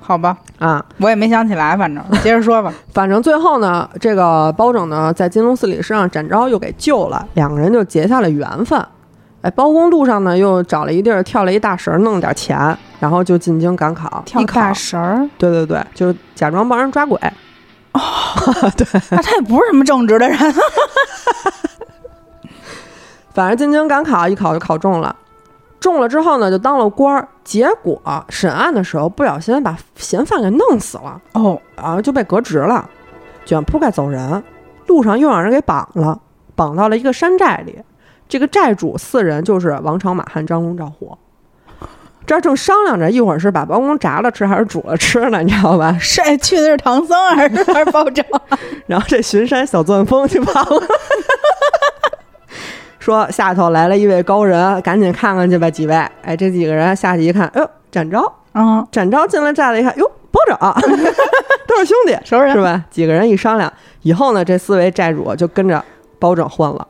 [0.07, 2.71] 好吧，啊，我也没想起来，反正 接着说吧。
[2.93, 8.79] 反正最后呢，这个包拯呢，在金龙寺里是让展昭又给救了，两个人就结下了缘分。
[9.41, 14.21] 哎，包公路上呢，又找了一地儿跳了一大绳，弄了点钱，然后就进京赶考。
[14.27, 17.19] 跳一大，绳儿，对对对，就假装帮人抓鬼。
[19.09, 20.37] 那他也不是什么正直的人。
[23.33, 25.15] 反正进京赶考，一考就考中了。
[25.85, 27.27] 中了之后呢，就当了官儿。
[27.43, 32.89] 结果审案的时候不小心把嫌犯给弄死了，哦，啊，就被革职了，
[33.45, 34.43] 卷铺盖走人。
[34.87, 36.19] 路上又让人给绑了，
[36.55, 37.77] 绑到了一个山寨里。
[38.27, 41.15] 这个寨主四人就是王朝、马汉、张龙、赵虎。
[42.25, 45.95] 这儿正商量着，一会儿是把包公炸了吃还是煮了吃呢，你知道吧？
[46.01, 48.25] 是哎去的是唐僧还是 还是包拯？
[48.87, 50.87] 然后这巡山小钻风就跑了，
[53.05, 55.93] 说下头来了一位高人，赶紧看看去吧，几位。
[56.23, 60.57] 哎，这几个人下去一看，哎呦，展昭，嗯，展昭进来站了一看，哟，包拯，
[61.67, 62.83] 都是兄弟，熟人是吧？
[62.89, 65.85] 几个人一商量，以后呢，这四位寨主就跟着
[66.17, 66.87] 包拯混了。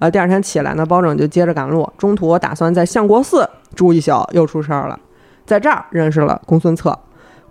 [0.00, 4.98] 呃，第二天起来呢，包拯就接着赶路，中途打算在相国寺住一宿，又出事儿了，
[5.46, 6.98] 在这儿认识了公孙策。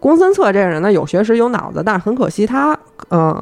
[0.01, 2.77] 公孙策这个人呢，有学识有脑子，但是很可惜他，
[3.09, 3.41] 嗯、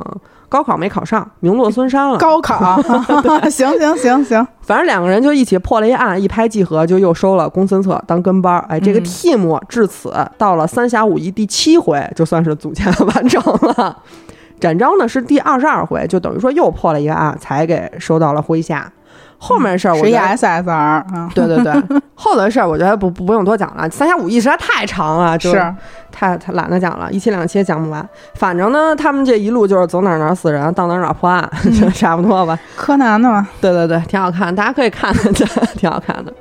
[0.50, 2.18] 高考没考上，名落孙山了。
[2.18, 2.82] 高考，
[3.50, 8.66] 行行行行，反正两个人就一起破了一案，一拍即合，就又收了公孙策当跟班儿。
[8.68, 13.98] 哎，这个嗯 team 至此到了三侠五义第七回，就算是组建完成了。
[14.60, 18.92] 展昭呢是第二十二回，就等于说又破了一个案，才给收到了麾下。
[19.40, 21.74] 后面的事儿，我觉得 SSR 啊，对对对，
[22.14, 25.76] 后头的事儿我觉得不不不用多讲了，三侠五义实在太长了，就是
[26.12, 28.08] 太太懒得讲了，一期两期也讲不完。
[28.36, 31.50] 反正呢，他们这一路就是走哪儿哪儿死人，到哪儿哪儿破案，
[31.80, 32.60] 就差不多吧。
[32.76, 35.34] 柯南的嘛，对对对，挺好看，大家可以看看，
[35.76, 36.34] 挺好看的。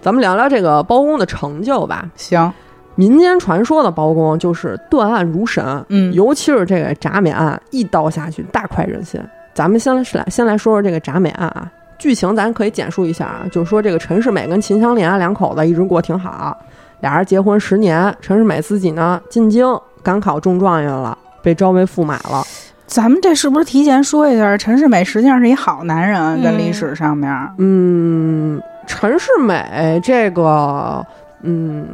[0.00, 2.08] 咱们聊聊这个包公的成就吧。
[2.14, 2.52] 行，
[2.94, 9.20] 民间传说的包公就是断案如神，嗯尤其是这个铡美案，一刀下去大快人心。
[9.52, 16.56] 咱们先来来先来说说这个铡美案啊，剧情咱可以简述一下啊，就是说这个陈世美跟秦香莲两口子一直过挺好，
[17.00, 19.64] 俩人结婚十年，陈世美自己呢进京
[20.02, 22.42] 赶考中状元了，被招为驸马了。
[22.86, 24.56] 咱们这是不是提前说一下？
[24.56, 31.06] 陈世美实际上是一好男人，在嗯历史上面，嗯，陈世美这个，
[31.42, 31.86] 嗯，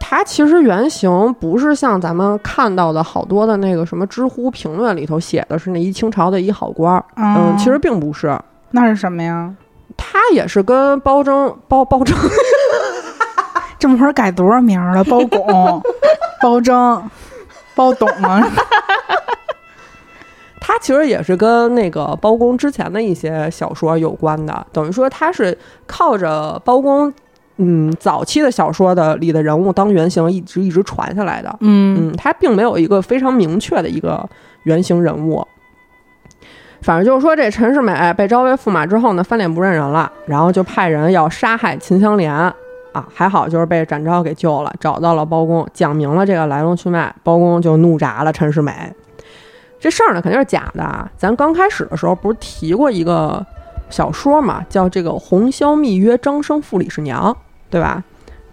[0.00, 8.36] 他其实原型不是像咱们看到的好多的那个什么知乎评论里头写的是那一清朝的一好官儿，嗯，其实并不是，
[8.72, 9.54] 那是什么呀？
[9.96, 12.16] 他也是跟包拯、包包拯，
[13.78, 15.04] 这么会儿改多少名儿了？
[15.04, 15.82] 包 公、
[16.40, 17.10] 包拯、
[17.74, 18.42] 包董啊？
[20.60, 25.56] 他其实也是跟那个包公之前的一些小说有关的，等于说他是
[25.86, 27.12] 靠着包公。
[27.58, 31.54] 嗯，早期的小说的里的人物当原型，一直一直传下来的。
[31.60, 34.26] 嗯嗯，他并没有一个非常明确的一个
[34.64, 35.46] 原型人物。
[36.82, 42.54] 反正就是说，这陈世美被招为驸马之后呢，翻脸不认人了，然后就派人要杀害秦香莲啊，
[43.14, 48.72] 还好就是被展昭给救了，找到了包公，讲明了这个来龙去脉，包公就怒铡了陈世美。
[49.78, 53.44] 这事儿呢肯定是假的啊，咱刚开始的时候不是提过一个
[53.88, 57.32] 小说嘛，叫这个《红绡密约张生负李氏娘》，
[57.70, 58.02] 对吧？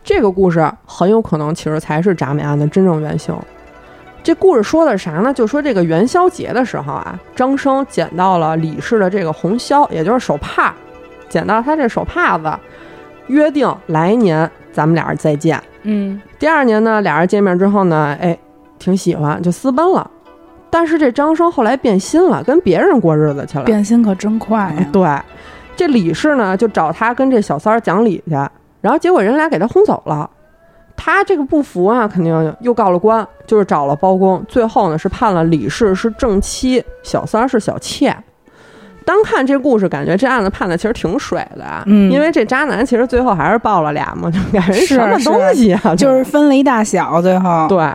[0.04, 3.36] 这个故事很有可能其实才是铡美案的真正原型。
[4.21, 5.34] 这故事说的是啥呢？
[5.34, 10.73] 就说这个元宵节的时候啊，张生捡到了李氏的这个红绡，也就是手帕，
[11.27, 12.51] 捡到他这手帕子，
[13.27, 15.62] 约定来年咱们俩人再见。
[15.84, 18.38] 嗯，第二年呢，俩人见面之后呢，哎，
[18.77, 20.10] 挺喜欢，就私奔了。
[20.69, 23.63] 但是这张生后来变心了，跟别人过日子去了。
[23.63, 24.88] 变心可真快呀！
[24.91, 25.08] 对，
[25.75, 28.36] 这李氏呢就找他跟这小三儿讲理去，
[28.82, 30.29] 然后结果人俩给他轰走了。
[31.01, 38.13] 他这个不服啊，肯定又告了官，就是找了包公，最后呢是判了李氏是正妻，小三儿是小妾。
[39.05, 47.89] 单看这故事，感觉这案子判的其实挺水的，嗯因为这渣男其实最后还是抱了俩嘛，就感觉什么东西啊，就是分了一大小，最后对。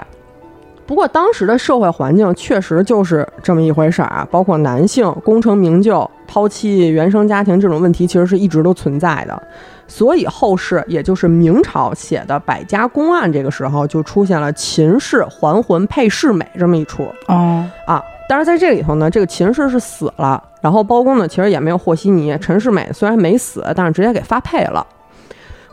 [0.86, 9.42] 不过当时的社会环境确实就是这么一回事儿啊，包括男性功成名就、抛弃原生家庭这种问题，其实是一直都存在的。
[9.86, 18.02] 所以后世，也就是明朝写的《百家公案》，这个时候就出现了秦氏还魂配世美这么一出哦，啊。
[18.26, 24.84] 但是在这里头呢，这个秦氏是死了，然后包公呢其实也没有和稀泥，陈世美虽然没死，但是直接给发配了。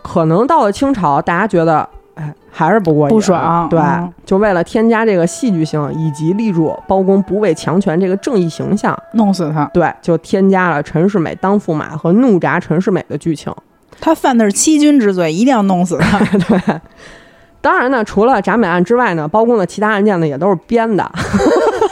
[0.04, 9.64] 可能到了清朝，大家觉得，哎，还是不过瘾，不爽对，嗯就为了添加这个戏剧性，以及立住包公不畏强权这个正义形象，弄死他！
[9.74, 13.54] 对，就添加了陈世美当驸马和怒铡陈世美的剧情。
[14.00, 16.20] 他犯的是欺君之罪，一定要弄死他。
[16.48, 16.82] 对，
[17.62, 21.12] 当然呢，除了铡美案之外呢，包公的其他案件呢也都是编的。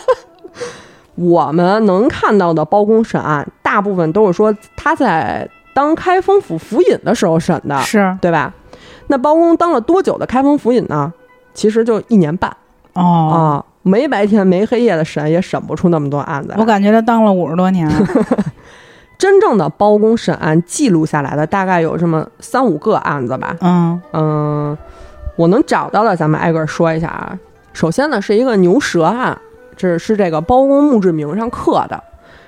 [1.16, 8.54] 我们能看到的包公审案，大部分都是说他在当开封府府尹的时候审的，是对吧？
[9.08, 11.12] 那包公当了多久的开封府尹呢？
[11.54, 12.50] 其实就一年半
[12.94, 16.54] 哦，啊，没白天没黑夜的审，也审不出那么多案子。
[16.58, 18.08] 我感觉他当了五十多年了。
[19.20, 23.56] 真正的包公审案记录下来的大概有这么三五个案子吧。
[23.60, 24.78] 嗯嗯，
[25.36, 27.38] 我能找到的，咱们挨个说一下啊。
[27.74, 29.38] 首先呢，是一个牛舌案，
[29.76, 32.02] 这是这个包公墓志铭上刻的，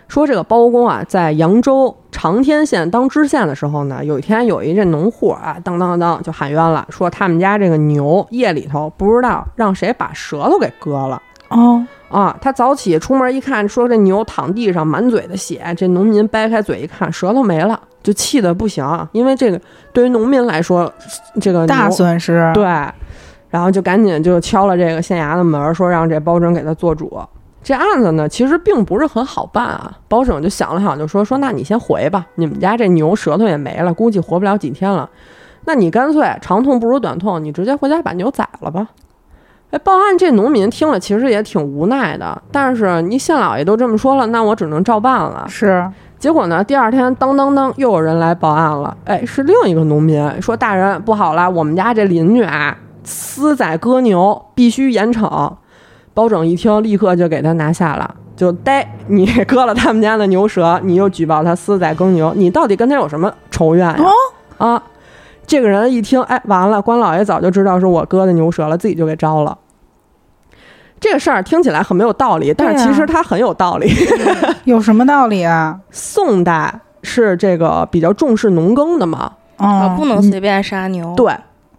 [0.08, 11.22] 说这个包公啊，在扬州长天县当知县的时候呢，有一天有一这农户啊，当当当就喊冤了，说他们家这个牛夜里头不知道让谁把舌头给割了。
[11.52, 19.60] 哦，啊，他早起出门一看，说这牛躺地上满嘴的血，这农民掰开嘴一看，舌头没了，就气得不行，因为这个
[19.92, 20.92] 对于农民来说，
[21.42, 22.50] 这个大损失。
[22.54, 22.64] 对，
[23.50, 27.22] 然后就赶紧就敲了这个县衙的门儿，说让这包拯给他做主。
[27.62, 29.96] 这案子呢，其实并不是很好办啊。
[30.08, 35.10] 包拯就想了想，就说说那你先回吧，你们家这牛舌头也没了，估计活不了几天了。
[35.66, 38.88] 那你干脆长痛不如短痛，你直接回家把牛宰了吧。
[39.72, 45.46] 哎，报案这农民听了其实也挺无奈的，但是你县老爷都这么说了，那我只能照办了。
[45.48, 48.96] 是，结果呢，第二天当当当又有人来报案了。
[49.06, 55.54] 哎，是另一个农民说：“大人不好了，我们家这邻居啊，私宰割牛，必须严惩。”
[56.14, 58.14] 包拯一听，立刻就给他拿下了。
[58.36, 63.98] 就呆，你割了他们家的牛舌，你又举报他私宰耕牛，你到底跟他有什么仇怨呀？
[64.58, 64.84] 啊！
[65.48, 69.58] 这个人一听，哎，完了，关老爷早就知道是我割的牛舌了，自己就给招了。
[71.02, 73.92] 这个事儿听起来很没有道理，但是其实它很有道理。
[74.66, 75.80] 有什么道理啊？
[75.90, 81.12] 宋代是这个比较重视农耕的嘛，啊，嗯，不能随便杀牛。
[81.18, 81.36] 对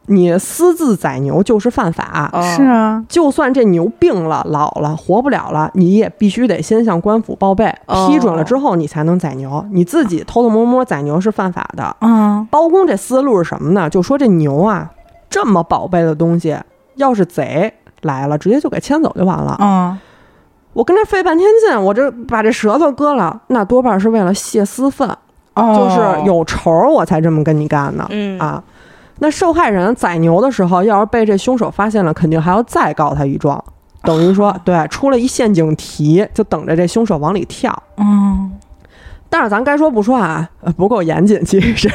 [0.07, 2.29] 你私自宰牛就是犯法。
[2.33, 9.65] 嗯，是啊，就算这牛病了、老了、活不了了，你也必须得先向官府报备，哦批准了之后你才能宰牛。
[9.71, 11.97] 你自己偷偷摸摸宰牛是犯法的。
[12.01, 13.89] 嗯，包公这思路是什么呢？
[13.89, 14.91] 就说这牛啊，
[15.31, 16.57] 这么宝贝的东西，
[16.97, 19.57] 要是贼来了，直接就给牵走就完了。
[19.61, 19.99] 嗯，
[20.73, 25.09] 我跟这费半天劲，我这把这舌头割了，那多半是为了泄私愤，
[25.55, 28.07] 哦，就是有仇儿我才这么跟你干呢。
[28.11, 28.62] 嗯啊，
[29.19, 33.62] 那受害人宰牛的时候，要是被这凶手发现了，肯定还要再告他一状，
[34.03, 37.73] 等于说对出了一陷阱题，就等着这凶手往里跳。
[37.99, 38.51] 嗯，
[39.33, 41.88] 但是咱该说不说啊，呃不够严谨，其实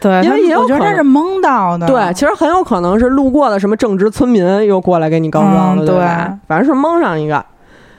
[0.00, 6.38] 对，因为他我觉得也有可能他是蒙到的，对，其实很有可能是路过的什么正直村民又过来给你告状了，嗯对吧？
[6.48, 7.44] 反正是蒙上一个。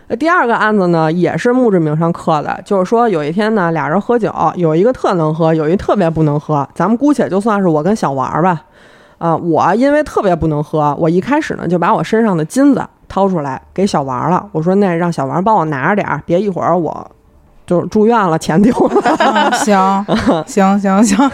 [0.08, 6.68] 呃第二个案子呢，也是墓志铭上刻的，就是说有一天呢，俩人喝酒，有一个特能喝，有一特别不能喝。
[6.74, 8.64] 咱们姑且就算是我跟小王儿吧。
[9.20, 14.44] 啊、我因为特别不能喝，我一开始呢就把我身上的金子掏出来给小王儿了。
[14.52, 17.12] 我说那让小王帮我拿着点儿，别一会儿我
[17.72, 19.02] 就是住院了，钱丢了。
[19.18, 20.06] 嗯，行，
[20.46, 21.32] 行行行，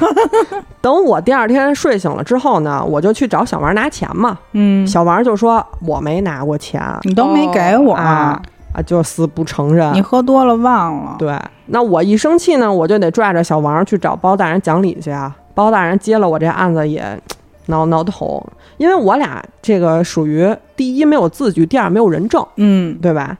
[0.80, 4.38] 等我第二天睡醒了之后呢，我就去找小王拿钱嘛。
[4.52, 8.40] 嗯，小王就说我没拿过钱你都没给我，啊
[8.72, 10.02] 啊，就死不承认你。
[10.04, 15.36] 喝多了忘了，对，那我一生气呢，我就得拽着小王去找包大人讲理去啊。
[15.56, 17.20] 包大人接了我这案子也
[17.66, 18.46] 挠挠头，
[18.78, 23.36] 因为我俩这个属于第一没有字据，第二没有人证，嗯，对吧？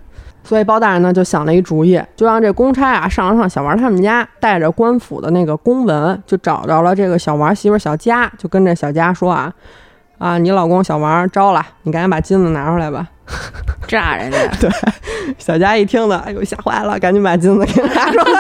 [0.48, 9.54] 所以包大人呢就想了一主意，就让这公差啊上了上小王他们家，带着官府的那个公文，就找着了这个小王媳妇小佳，就跟这小佳说啊
[10.18, 13.06] 啊，你老公小王招了，你赶紧把金子拿出来吧。
[13.90, 14.38] 炸人家。
[14.62, 14.70] 对
[15.38, 18.26] 小佳一听呢，哎呦吓坏了，赶紧把金子给拿出来。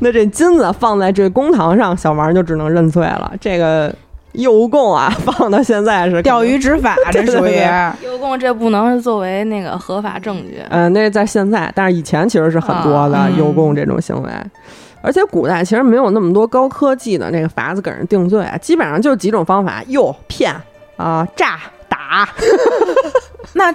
[0.00, 3.32] 那这金子放在这公堂上，小王就只能认罪了。
[3.40, 3.90] 这个
[4.38, 6.58] 诱供啊，放到现在是钓鱼。
[6.58, 7.60] 执法，这属于
[8.04, 10.60] 诱供这不能是作为那个合法证据。
[10.70, 14.30] 嗯，那在现在，但是以前其实是很多的啊嗯诱供这种行为。
[15.00, 20.52] 而且古代其实没有那么多高科技的那个法子给人定罪，基本上就几种方法：诱、骗
[20.96, 22.28] 啊、诈、打。
[23.54, 23.72] 那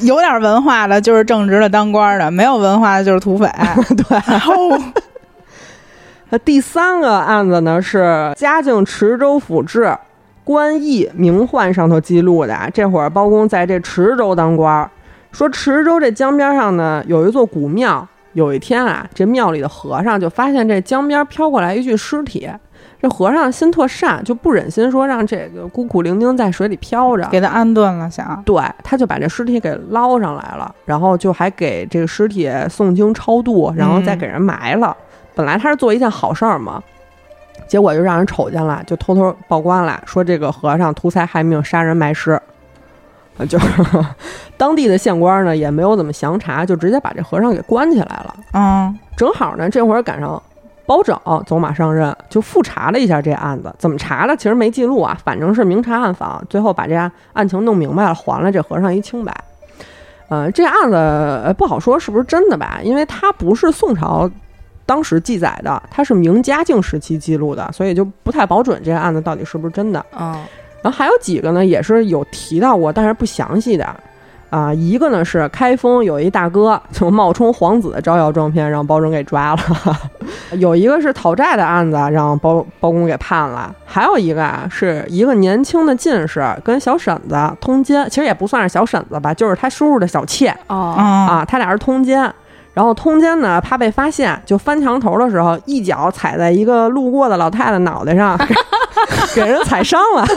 [0.00, 3.46] 有点文化的，就是正直的当官的；没有文化的，就是土匪。
[4.08, 4.80] 对，哦，
[6.30, 9.96] 那第三个案子呢是嘉靖池州府志
[10.44, 12.70] 官役名宦上头记录的啊。
[12.72, 14.88] 这会儿包公在这池州当官儿，
[15.32, 18.06] 说池州这江边上呢有一座古庙。
[18.34, 22.48] 有一天啊，这庙里的和尚就发现这江边飘过来一具尸体，
[23.02, 34.96] 这和尚心特善，就不忍心说让这个孤苦伶仃在水里飘着，给他安顿了，想对，他就把这尸体给捞上来了，然后就还给这个尸体诵经超度，然后再给人埋了。
[35.34, 36.82] 本来他是做一件好事儿嘛，
[37.66, 42.40] 结果就让人瞅见了，就偷偷报官了，说这个和尚图财害命，杀人埋尸。
[43.38, 43.66] 呃 就是
[44.58, 48.36] 当地的县官呢也没有怎么详查，就直接把这和尚给关起来了。
[48.52, 50.40] 嗯，正好呢，这会儿赶上
[50.84, 53.74] 包拯走马上任，就复查了一下这案子。
[53.78, 54.36] 怎么查的？
[54.36, 56.94] 其实没记录啊，反正是明察暗访，最后把这
[57.32, 59.34] 案情弄明白了，还了这和尚一清白。
[60.28, 64.30] 呃，这案子呃不好说是不是真的吧，因为他不是宋朝
[64.90, 70.04] 当时记载的，它是明嘉靖时期记录的，所以就不太保准这个案子到底是不是真的。
[70.18, 70.34] 嗯
[70.82, 73.86] 然后还有几个呢，也是有提到过，但是不详细的。
[74.48, 79.62] 啊，一个呢是开封有一大哥就冒充皇子招摇撞骗，让包拯给抓了；
[80.58, 92.34] 有一个是讨债的案子，让包包公给判了；还有一个啊，是一个年轻的进士跟小婶子通奸，其实也不算是小婶子吧，就是他叔叔的小妾哦啊啊，他俩是通奸。
[92.72, 98.38] 然后通奸呢，怕被发现，就翻墙头的时候，一脚踩在一个路过的老太太脑袋上，
[99.34, 100.24] 给人踩伤了。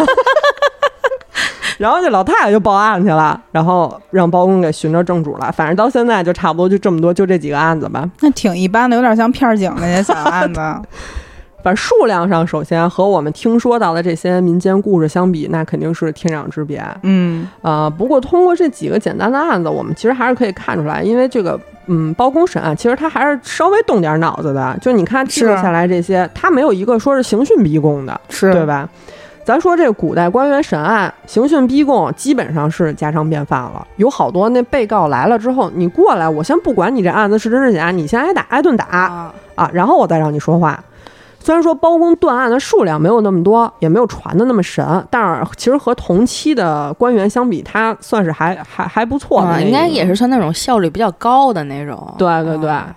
[1.80, 5.52] 然后这老太太就报案去了，然后让包公给寻着正主了。
[5.52, 8.08] 反正到现在就差不多就这么多，就这几个案子吧。
[8.22, 10.60] 那挺一般的，有点像片儿警那些小案子。
[11.64, 16.86] 反正数量上，首先和我们听说到的这些民间故事相比，那肯定是天壤之别。
[17.04, 24.78] 嗯啊、不过通过这几个简单的案子，我们其实还是可以看出来，因为这个，嗯，包公审案其实他还是稍微动点脑子的。
[24.82, 28.90] 就你看记录下来这些，他没有一个说是刑讯逼供的，是对吧？
[29.46, 33.88] 咱说这古代官员审案，刑讯逼供基本上是家常便饭了。
[33.96, 40.82] 有好多那被告来了之后，你过来，我先不管你这案子是真是假，你先挨打挨顿打啊啊，然后我再让你说话。
[41.44, 52.16] 虽然说包公断案的数量没有那么多，也没有传的那么神，但是其实和同期的官员相比，他算是还还还不错啊，应该也是算那种效率比较高的那种。
[52.18, 52.96] 对对对啊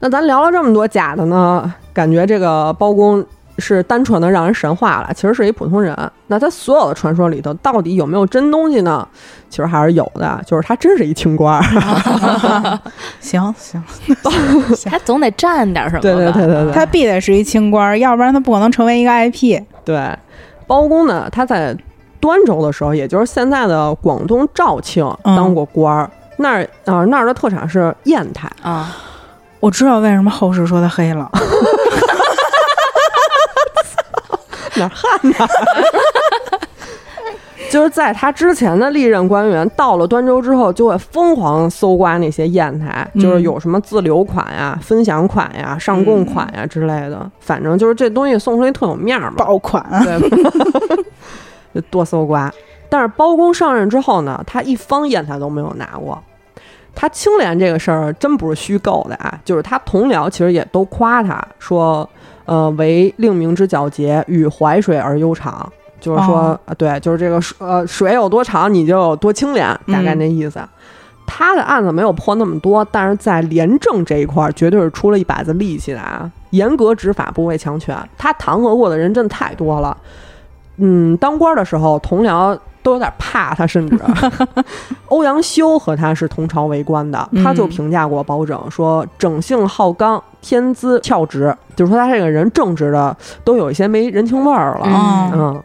[0.00, 3.22] 那咱聊了这么多假的呢，感觉这个包公
[3.58, 5.96] 是单纯的让人神化了，其实是一普通人。
[6.28, 9.06] 那他所有的传说里头，到底有没有真东西呢？
[9.50, 12.78] 其实还是有的，就是他真是一清官儿。
[13.20, 13.82] 行 行，
[14.84, 16.00] 他总得占点什么。
[16.00, 19.62] 对对对对对他必得是一清官儿，要不然他不可能成为一个 IP。
[19.84, 20.16] 对，
[20.66, 21.76] 包公呢，他在
[22.20, 26.10] 端州的时候，也就是现在的广东肇庆嗯当过官儿。
[26.40, 28.94] 那儿啊、那儿的特产是砚台，啊，
[29.58, 31.28] 我知道为什么后世说他黑了，
[34.78, 35.48] 哪儿旱哪儿。
[37.70, 49.36] 就是在他之前的历任官员到了端州之后，就会疯狂搜刮那些砚台，嗯就是有什么自留款呀、分享款呀、上供款呀之类的，反正就是这东西送出去特有面儿嘛。
[49.36, 49.84] 爆款。
[50.02, 50.18] 对，
[51.74, 52.50] 就多搜刮。
[52.88, 56.18] 但是包公上任之后呢，他一方砚台都没有拿过。
[56.94, 62.08] 他清廉这个事儿真不是虚构的啊，就是他同僚其实也都夸他说，
[62.48, 65.70] 呃，为令明之皎洁，与淮水而悠长，
[66.00, 70.58] 就是说，哦呃对，就是这个水呃水有多长，你就有多清廉，大概嗯那意思。
[71.26, 76.30] 他的案子没有破那么多，但是在廉政这一块儿绝对是出了一把子力气的啊！
[76.52, 77.94] 严格执法，不畏强权。
[78.16, 79.94] 他弹劾过的人真的太多了。
[80.78, 82.58] 嗯，当官的时候，同僚
[82.88, 83.98] 都有点怕他，甚至
[85.08, 93.14] 欧阳修和他是同朝为官的，他就嗯评价过包拯说：“整性好刚，天资翘直。”就是说他这个人正直的
[93.44, 94.86] 都有一些没人情味儿了。
[94.86, 95.62] 嗯嗯，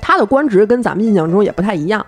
[0.00, 2.04] 他的官职跟咱们印象中也不太一样。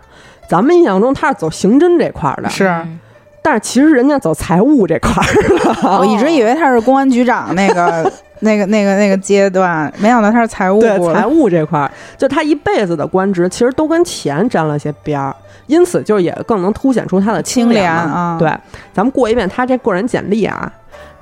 [0.47, 3.01] 咱们印象中他是走刑侦这块儿的，是嗯
[3.47, 5.27] 但是其实人家走财务这块儿
[5.99, 8.11] 我一直以为他是公安局长那个
[8.45, 11.27] 那个那个那个阶段，没想到他是财务对财。
[11.27, 15.35] 务这块儿，就他一辈子的官职其实都跟钱沾了些边儿，
[15.67, 18.49] 因此就也更能凸显出他的清廉嘛廉啊对，
[18.93, 20.71] 咱们过一遍他这个人简历啊。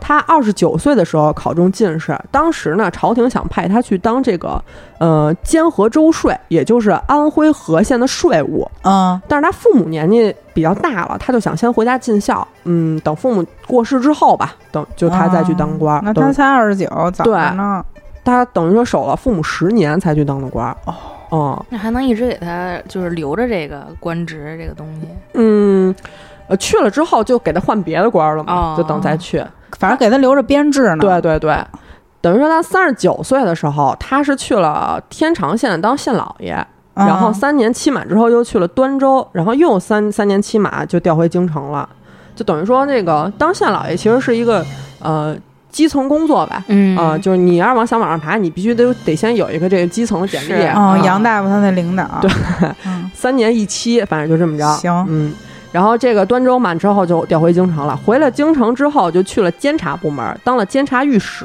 [0.05, 4.61] 他二十九岁的时候考中进士，当时呢，朝廷想派他去当这个
[4.99, 8.69] 呃监河州税，也就是安徽和县的税务。
[8.83, 15.95] 嗯但是他父母年纪比较大了，他就想先回家尽孝，嗯，等父母过世之后吧，等就他再去当官。
[15.95, 17.25] 啊那等他才二十九，早
[17.55, 17.85] 呢。
[18.25, 20.69] 他等于说守了父母十年才去当的官。
[20.85, 20.95] 哦，
[21.31, 25.09] 哦，那还能一直给他就是留着这个官职这个东西。
[25.35, 25.95] 嗯，
[26.49, 29.45] 呃，去了之后就给他换别的官了嘛，哦就等再去。
[29.79, 30.99] 反正给他留着编制呢。
[30.99, 31.57] 对对对，
[32.21, 36.55] 等于说他三十九岁的时候，他是去了天长县当县老爷，
[36.95, 41.89] 嗯，然后三年期满之后又去了端州，然后又三三年期满就调回京城了，
[42.35, 44.65] 就等于说那个当县老爷其实是一个
[45.01, 45.37] 呃。
[45.73, 50.67] 基层工作吧，嗯啊、就是你要是往想往上爬，你必须得得先有一个这个基层的简历。
[50.67, 52.05] 啊杨大夫他那领导。
[52.21, 52.31] 对
[52.85, 54.67] 嗯三年一期，反正就这么着。
[54.75, 55.33] 行嗯，
[55.73, 57.99] 然后这个端州满之后就调回京城了。
[58.05, 61.45] 回了京城之后，就去了监察部门，当了监察御史。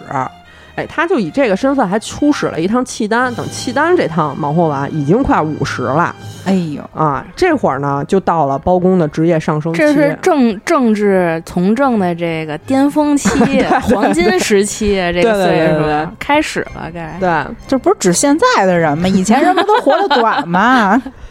[0.76, 3.34] 哎，他就以这个身份还出使了一趟契丹。
[3.34, 6.16] 等契丹这趟忙活完，已经快五十了
[6.46, 7.26] 哎呦，啊！
[7.36, 9.80] 这会儿呢，就到了包公的职业上升期。
[9.80, 13.28] 这是政政治从政的这个巅峰期、
[13.92, 17.18] 黄金时期，这个对对岁数对对对开始了，该。
[17.20, 19.08] 对这不是指现在的人吗？
[19.08, 21.02] 以前人不都活得短吗？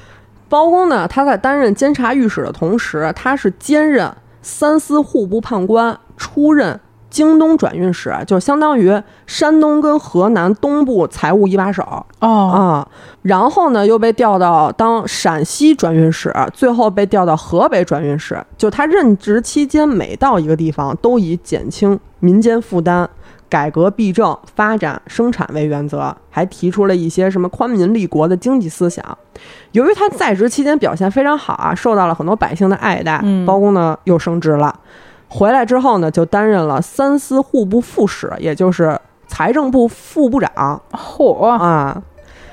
[0.49, 6.78] 包公呢，他在担任监察御史的同时，他是兼任三司户部判官，出任
[7.11, 11.82] 京东转运使，就相当于山东跟河南东部财务一把手
[12.20, 12.88] 哦，啊。
[13.22, 18.38] 然后呢，又被调到当陕西转运使，最后被调到河北转运使。
[18.57, 23.09] 就他任职期间，每到一个地方，都以减轻民间负担。
[23.49, 29.05] 改革弊政、发展生产为原则，还提出了一些什么宽民立国的经济思想。
[29.72, 34.74] 由于他在职期间表现非常好啊，受到了很多百姓的爱戴，嗯包公呢又升职了。
[35.28, 42.03] 回来之后呢，就担任了三司户部副使，也就是财政部副部长嚯，啊。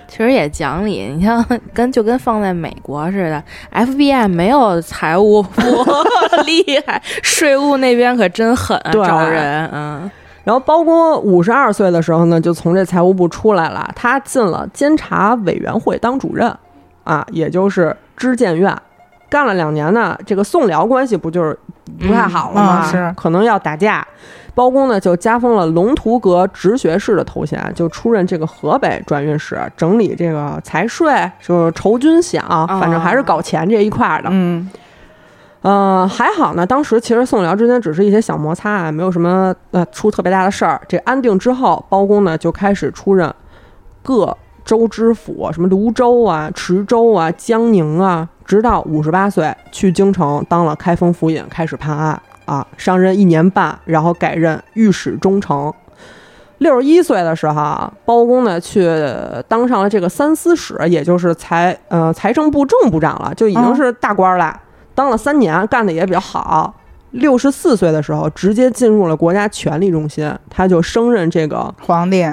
[0.05, 5.61] 其实也讲理，你像 跟就跟放在美国似的，FBI 没有财务部
[6.45, 10.11] 厉害，税务那边可真狠找人，嗯，
[10.43, 16.53] 然后包公五十二岁的时候呢，就从这财务部出来了，他进了监察委员会当主任，
[17.03, 18.75] 啊，也就是知谏院，
[19.29, 20.17] 干了两年呢。
[20.25, 21.57] 这个宋辽关系不就是
[21.99, 22.85] 不太好了吗？
[22.91, 24.05] 是可能要打架。
[24.55, 34.29] 包公呢就加封了龙图阁直学士的头衔，就出任这个河北转运使，整理这个财税，就是筹军饷，反正还是搞钱这一块儿的。
[34.31, 34.69] 嗯
[35.63, 40.79] 呃，还好呢，当时其实宋辽之间只是一些小摩擦啊，没有什么呃出特别大的事儿。
[40.89, 43.33] 这安定之后，包公呢就开始出任
[44.01, 55.73] 各州知府，什么泸州啊、池州啊、江宁啊，直到五十八岁去京城当了开封府尹，开始判案啊，上任一年半，然后改任御史中丞。
[56.57, 58.85] 六十一岁的时候啊，包公呢去
[59.47, 64.59] 当上了这个三司使，也就是财呃财政部正部长了，就已经是大官了。
[64.95, 66.73] 当了三年，干的也比较好。
[67.11, 72.25] 六十四岁的时候，直接进入了国家权力中心，他就升任这个皇帝，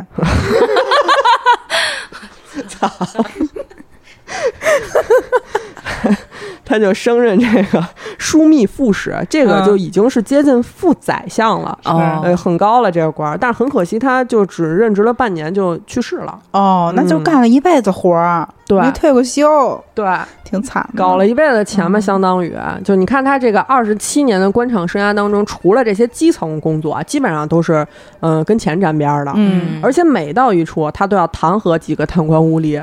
[6.71, 7.85] 他就升任这个
[8.17, 13.37] 枢密副使，这个嗯就已经是接近副宰相了，哦呃，很高了这个官儿。
[13.37, 16.39] 但是很可惜，他就只任职了半年就去世了。
[16.53, 20.07] 哦，那就嗯干了一辈子活儿，对没退过休，对，
[20.45, 20.99] 挺惨的。
[21.03, 27.85] 搞了一辈子钱吧，嗯相当于就你看他这个二十七年的官场生涯当中，除了这些基层工作啊，基本上都是
[28.21, 32.81] 嗯、呃跟钱沾边儿的，嗯而且每到一处，他都要弹劾几个贪官污吏，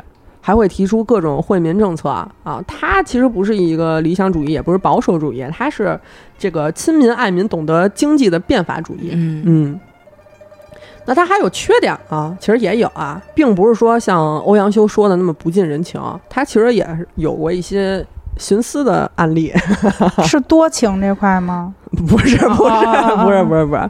[0.48, 2.64] 还会提出各种惠民政策啊。
[2.66, 6.00] 他其实不是一个理想主义，也不是保守主义，他是
[6.38, 9.10] 这个亲民爱民、懂得经济的变法主义。
[9.12, 9.80] 嗯嗯，
[11.04, 18.06] 那他还有缺点啊，其实也有啊，并不是说像欧阳修说的那么不近人情，他其实也是有过一些
[18.40, 19.52] 徇私的案例。
[20.24, 21.76] 是多情这块吗？
[22.08, 23.90] 不是，不是，哦不是，不是，不是。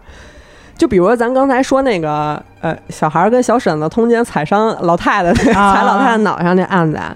[0.77, 7.15] 就比如咱刚才说那个，呃，小孩儿跟小婶子通奸踩伤老太太， 踩老太太脑上那案子啊，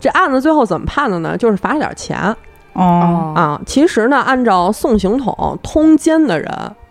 [0.00, 1.36] 这案子最后怎么判的呢？
[1.36, 2.18] 就是罚了点钱
[2.72, 3.60] 哦，啊。
[3.66, 6.50] 其实呢，按照送刑统，通奸的人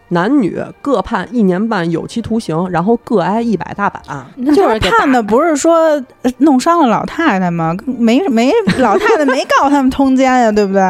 [0.10, 4.02] 男女各判一年半有期徒刑，然后各挨一百大板。
[4.56, 5.76] 就是判的不是说
[6.22, 7.76] 呃弄伤了老太太吗？
[7.86, 10.82] 没没，老太太没告他们通奸呀，对不对？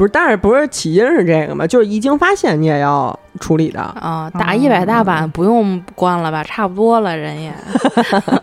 [0.00, 1.66] 不是，但是不是起因是这个嘛？
[1.66, 3.78] 就是一经发现，你也要处理的。
[3.82, 6.42] 啊，打一百大板不用关了吧？
[6.42, 7.52] 差不多了，人也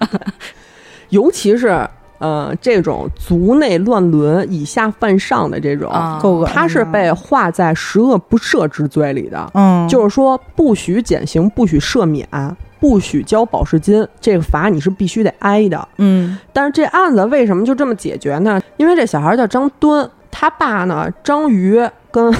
[1.10, 1.90] 尤其是
[2.20, 5.92] 呃这种族内乱伦、以下犯上的这种，
[6.46, 9.50] 他是被划在十恶不赦之罪里的。
[9.56, 12.28] 嗯，就是说，不许减刑，不许赦免，
[12.80, 15.88] 不许交保释金，这个罚你是必须得挨的。
[15.98, 18.62] 嗯但是这案子为什么就这么解决呢？
[18.78, 22.34] 因为这小孩叫张敦，他爸呢张瑜跟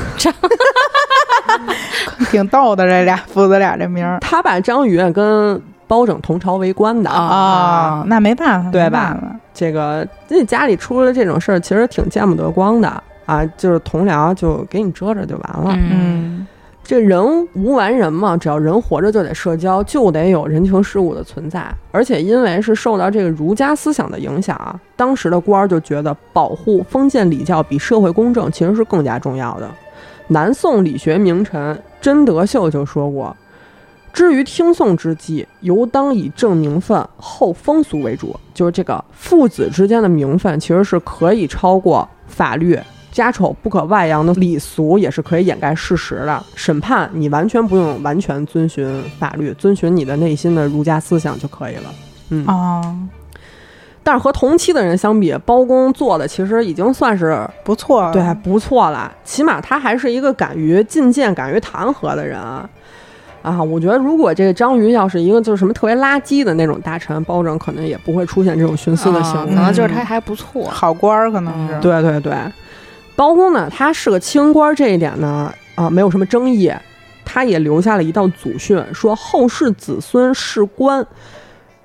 [2.32, 9.16] 挺逗的，这俩父子俩这名儿 他把张宇跟包拯同朝为官的啊啊，那没办法，对吧？
[9.54, 13.46] 这个这家里出了这种事儿，其实挺见不得光的啊。
[13.58, 15.72] 就是同僚就给你遮着就完了。
[15.78, 16.48] 嗯嗯
[16.88, 21.70] 这人无完人嘛，只要人活着就得社交，就得有人情世故的存在。
[21.92, 29.70] 而且因为是受到这个儒家思想的影响啊，当时的官儿就觉得保护封建礼教比社会公正其实是更加重要的。
[30.30, 33.36] 南宋理学名臣甄德秀就说过
[34.14, 42.80] ：“至于听讼之际，尤当以正名分、后风俗为主。”就是这个父子之间的名分其实是可以超过法律。
[43.18, 46.44] 家丑不可外扬的礼俗也是可以掩盖事实的。
[46.54, 51.84] 审判你完全不用完全遵循法律，遵循你的内心的儒家思想就可以了。
[52.30, 52.96] 嗯，哦，
[54.04, 62.70] 但是和同期的人相比，包公做的其实已经算是不错，对不错了，起码他还是一个敢于进谏、敢于弹劾的人啊。
[63.44, 69.52] 啊，我觉得如果这个章鱼要是一个就是什么特别垃圾的那种大臣，包拯可能也不会出现这种徇私的行为。
[69.52, 70.66] 啊可能就是他还不错。
[70.66, 71.76] 好官儿可能是。
[71.76, 72.34] 嗯对对对，
[73.18, 76.72] 包公呢，他是个清官，这一点呢，啊，没有什么争议。
[77.26, 81.06] 他也留下了一道祖训，说后世子孙仕官，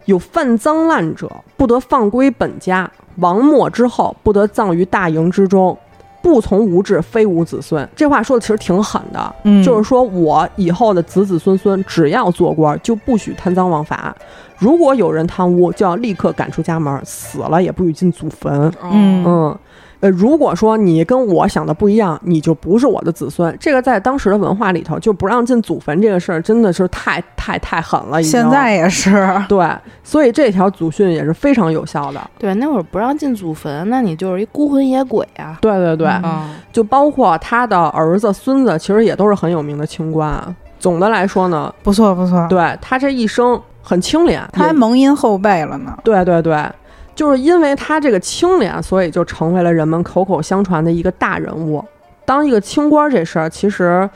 [0.05, 5.77] 有犯赃滥者，不得放归本家；亡末之后，不得葬于大营之中。
[6.21, 7.89] 不从无志，非无子孙。
[7.97, 14.15] 这话说的其实挺狠的，嗯就是说我以后的子子孙孙只要做官，就不许贪赃枉法。
[14.57, 18.73] 如果有人贪污，就要立刻赶出家门，死了也不许进祖坟。
[18.85, 19.59] 嗯嗯，
[20.03, 23.57] 呃，如果说你跟我想的不一样，你就不是我的子孙。
[23.61, 28.21] 这个在当时的文化里头，就不让进祖坟这个事儿，真的是太太太狠了。
[28.21, 29.65] 已经现在也是， 对，
[30.03, 32.21] 所以这条祖训也是非常有效的。
[32.37, 35.57] 对，那会儿不让进祖坟，那你就是一孤魂野鬼啊。
[35.61, 40.53] 对对对，嗯就包括他的儿子、孙子，其实也都是很有名的清官啊。
[40.81, 42.45] 总的来说呢，不错不错。
[42.49, 45.97] 对他这一生很清廉，他还蒙阴后辈了呢。
[46.03, 46.61] 对对对，
[47.15, 51.85] 就是因为他这个清廉，所以就成为了人们口口相传的一个大人物。
[52.25, 54.09] 当一个清官这事儿，其实，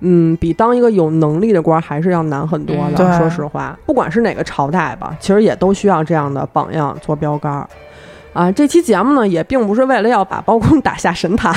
[0.00, 2.96] 嗯，比当一个有能力的官还是要难很多的。
[2.98, 7.68] 嗯说实话，不管是哪个朝代吧，其实也都需要这样的榜样做标杆儿。
[8.32, 11.54] 啊，这期节目呢，也并不是为了要把包公打下神坛，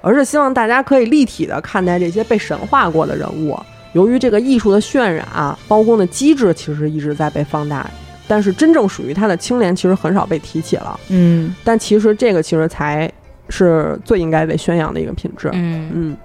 [0.00, 3.56] 而是希望大家可以立体的看待这些被神化过的人物。
[3.92, 7.86] 由于这个艺术的渲染啊，包公的机智其实一直在被放大，
[8.28, 10.98] 但是真正属于他的清廉其实很少被提起了。
[11.08, 13.10] 嗯，但其实这个其实才
[13.48, 15.50] 是最应该被宣扬的一个品质。
[15.52, 16.16] 嗯，嗯，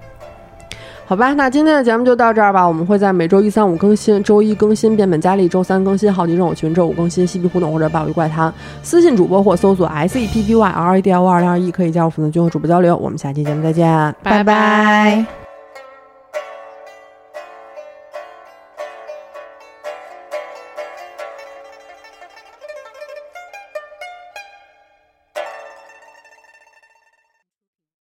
[1.06, 2.66] 好吧，那今天的节目就到这儿吧。
[2.66, 8.54] 我们会在每周一、三、五更新，周一更新变本加厉，周三更新好奇症我群，周五更新嬉皮互动或者暴力怪谈。
[8.82, 12.96] 私信主播或搜索 S E P P Y R A D L 五二零二一，可以加入粉丝群和主播交流。
[12.96, 14.16] 我们下期节目再见。
[14.24, 15.41] 拜拜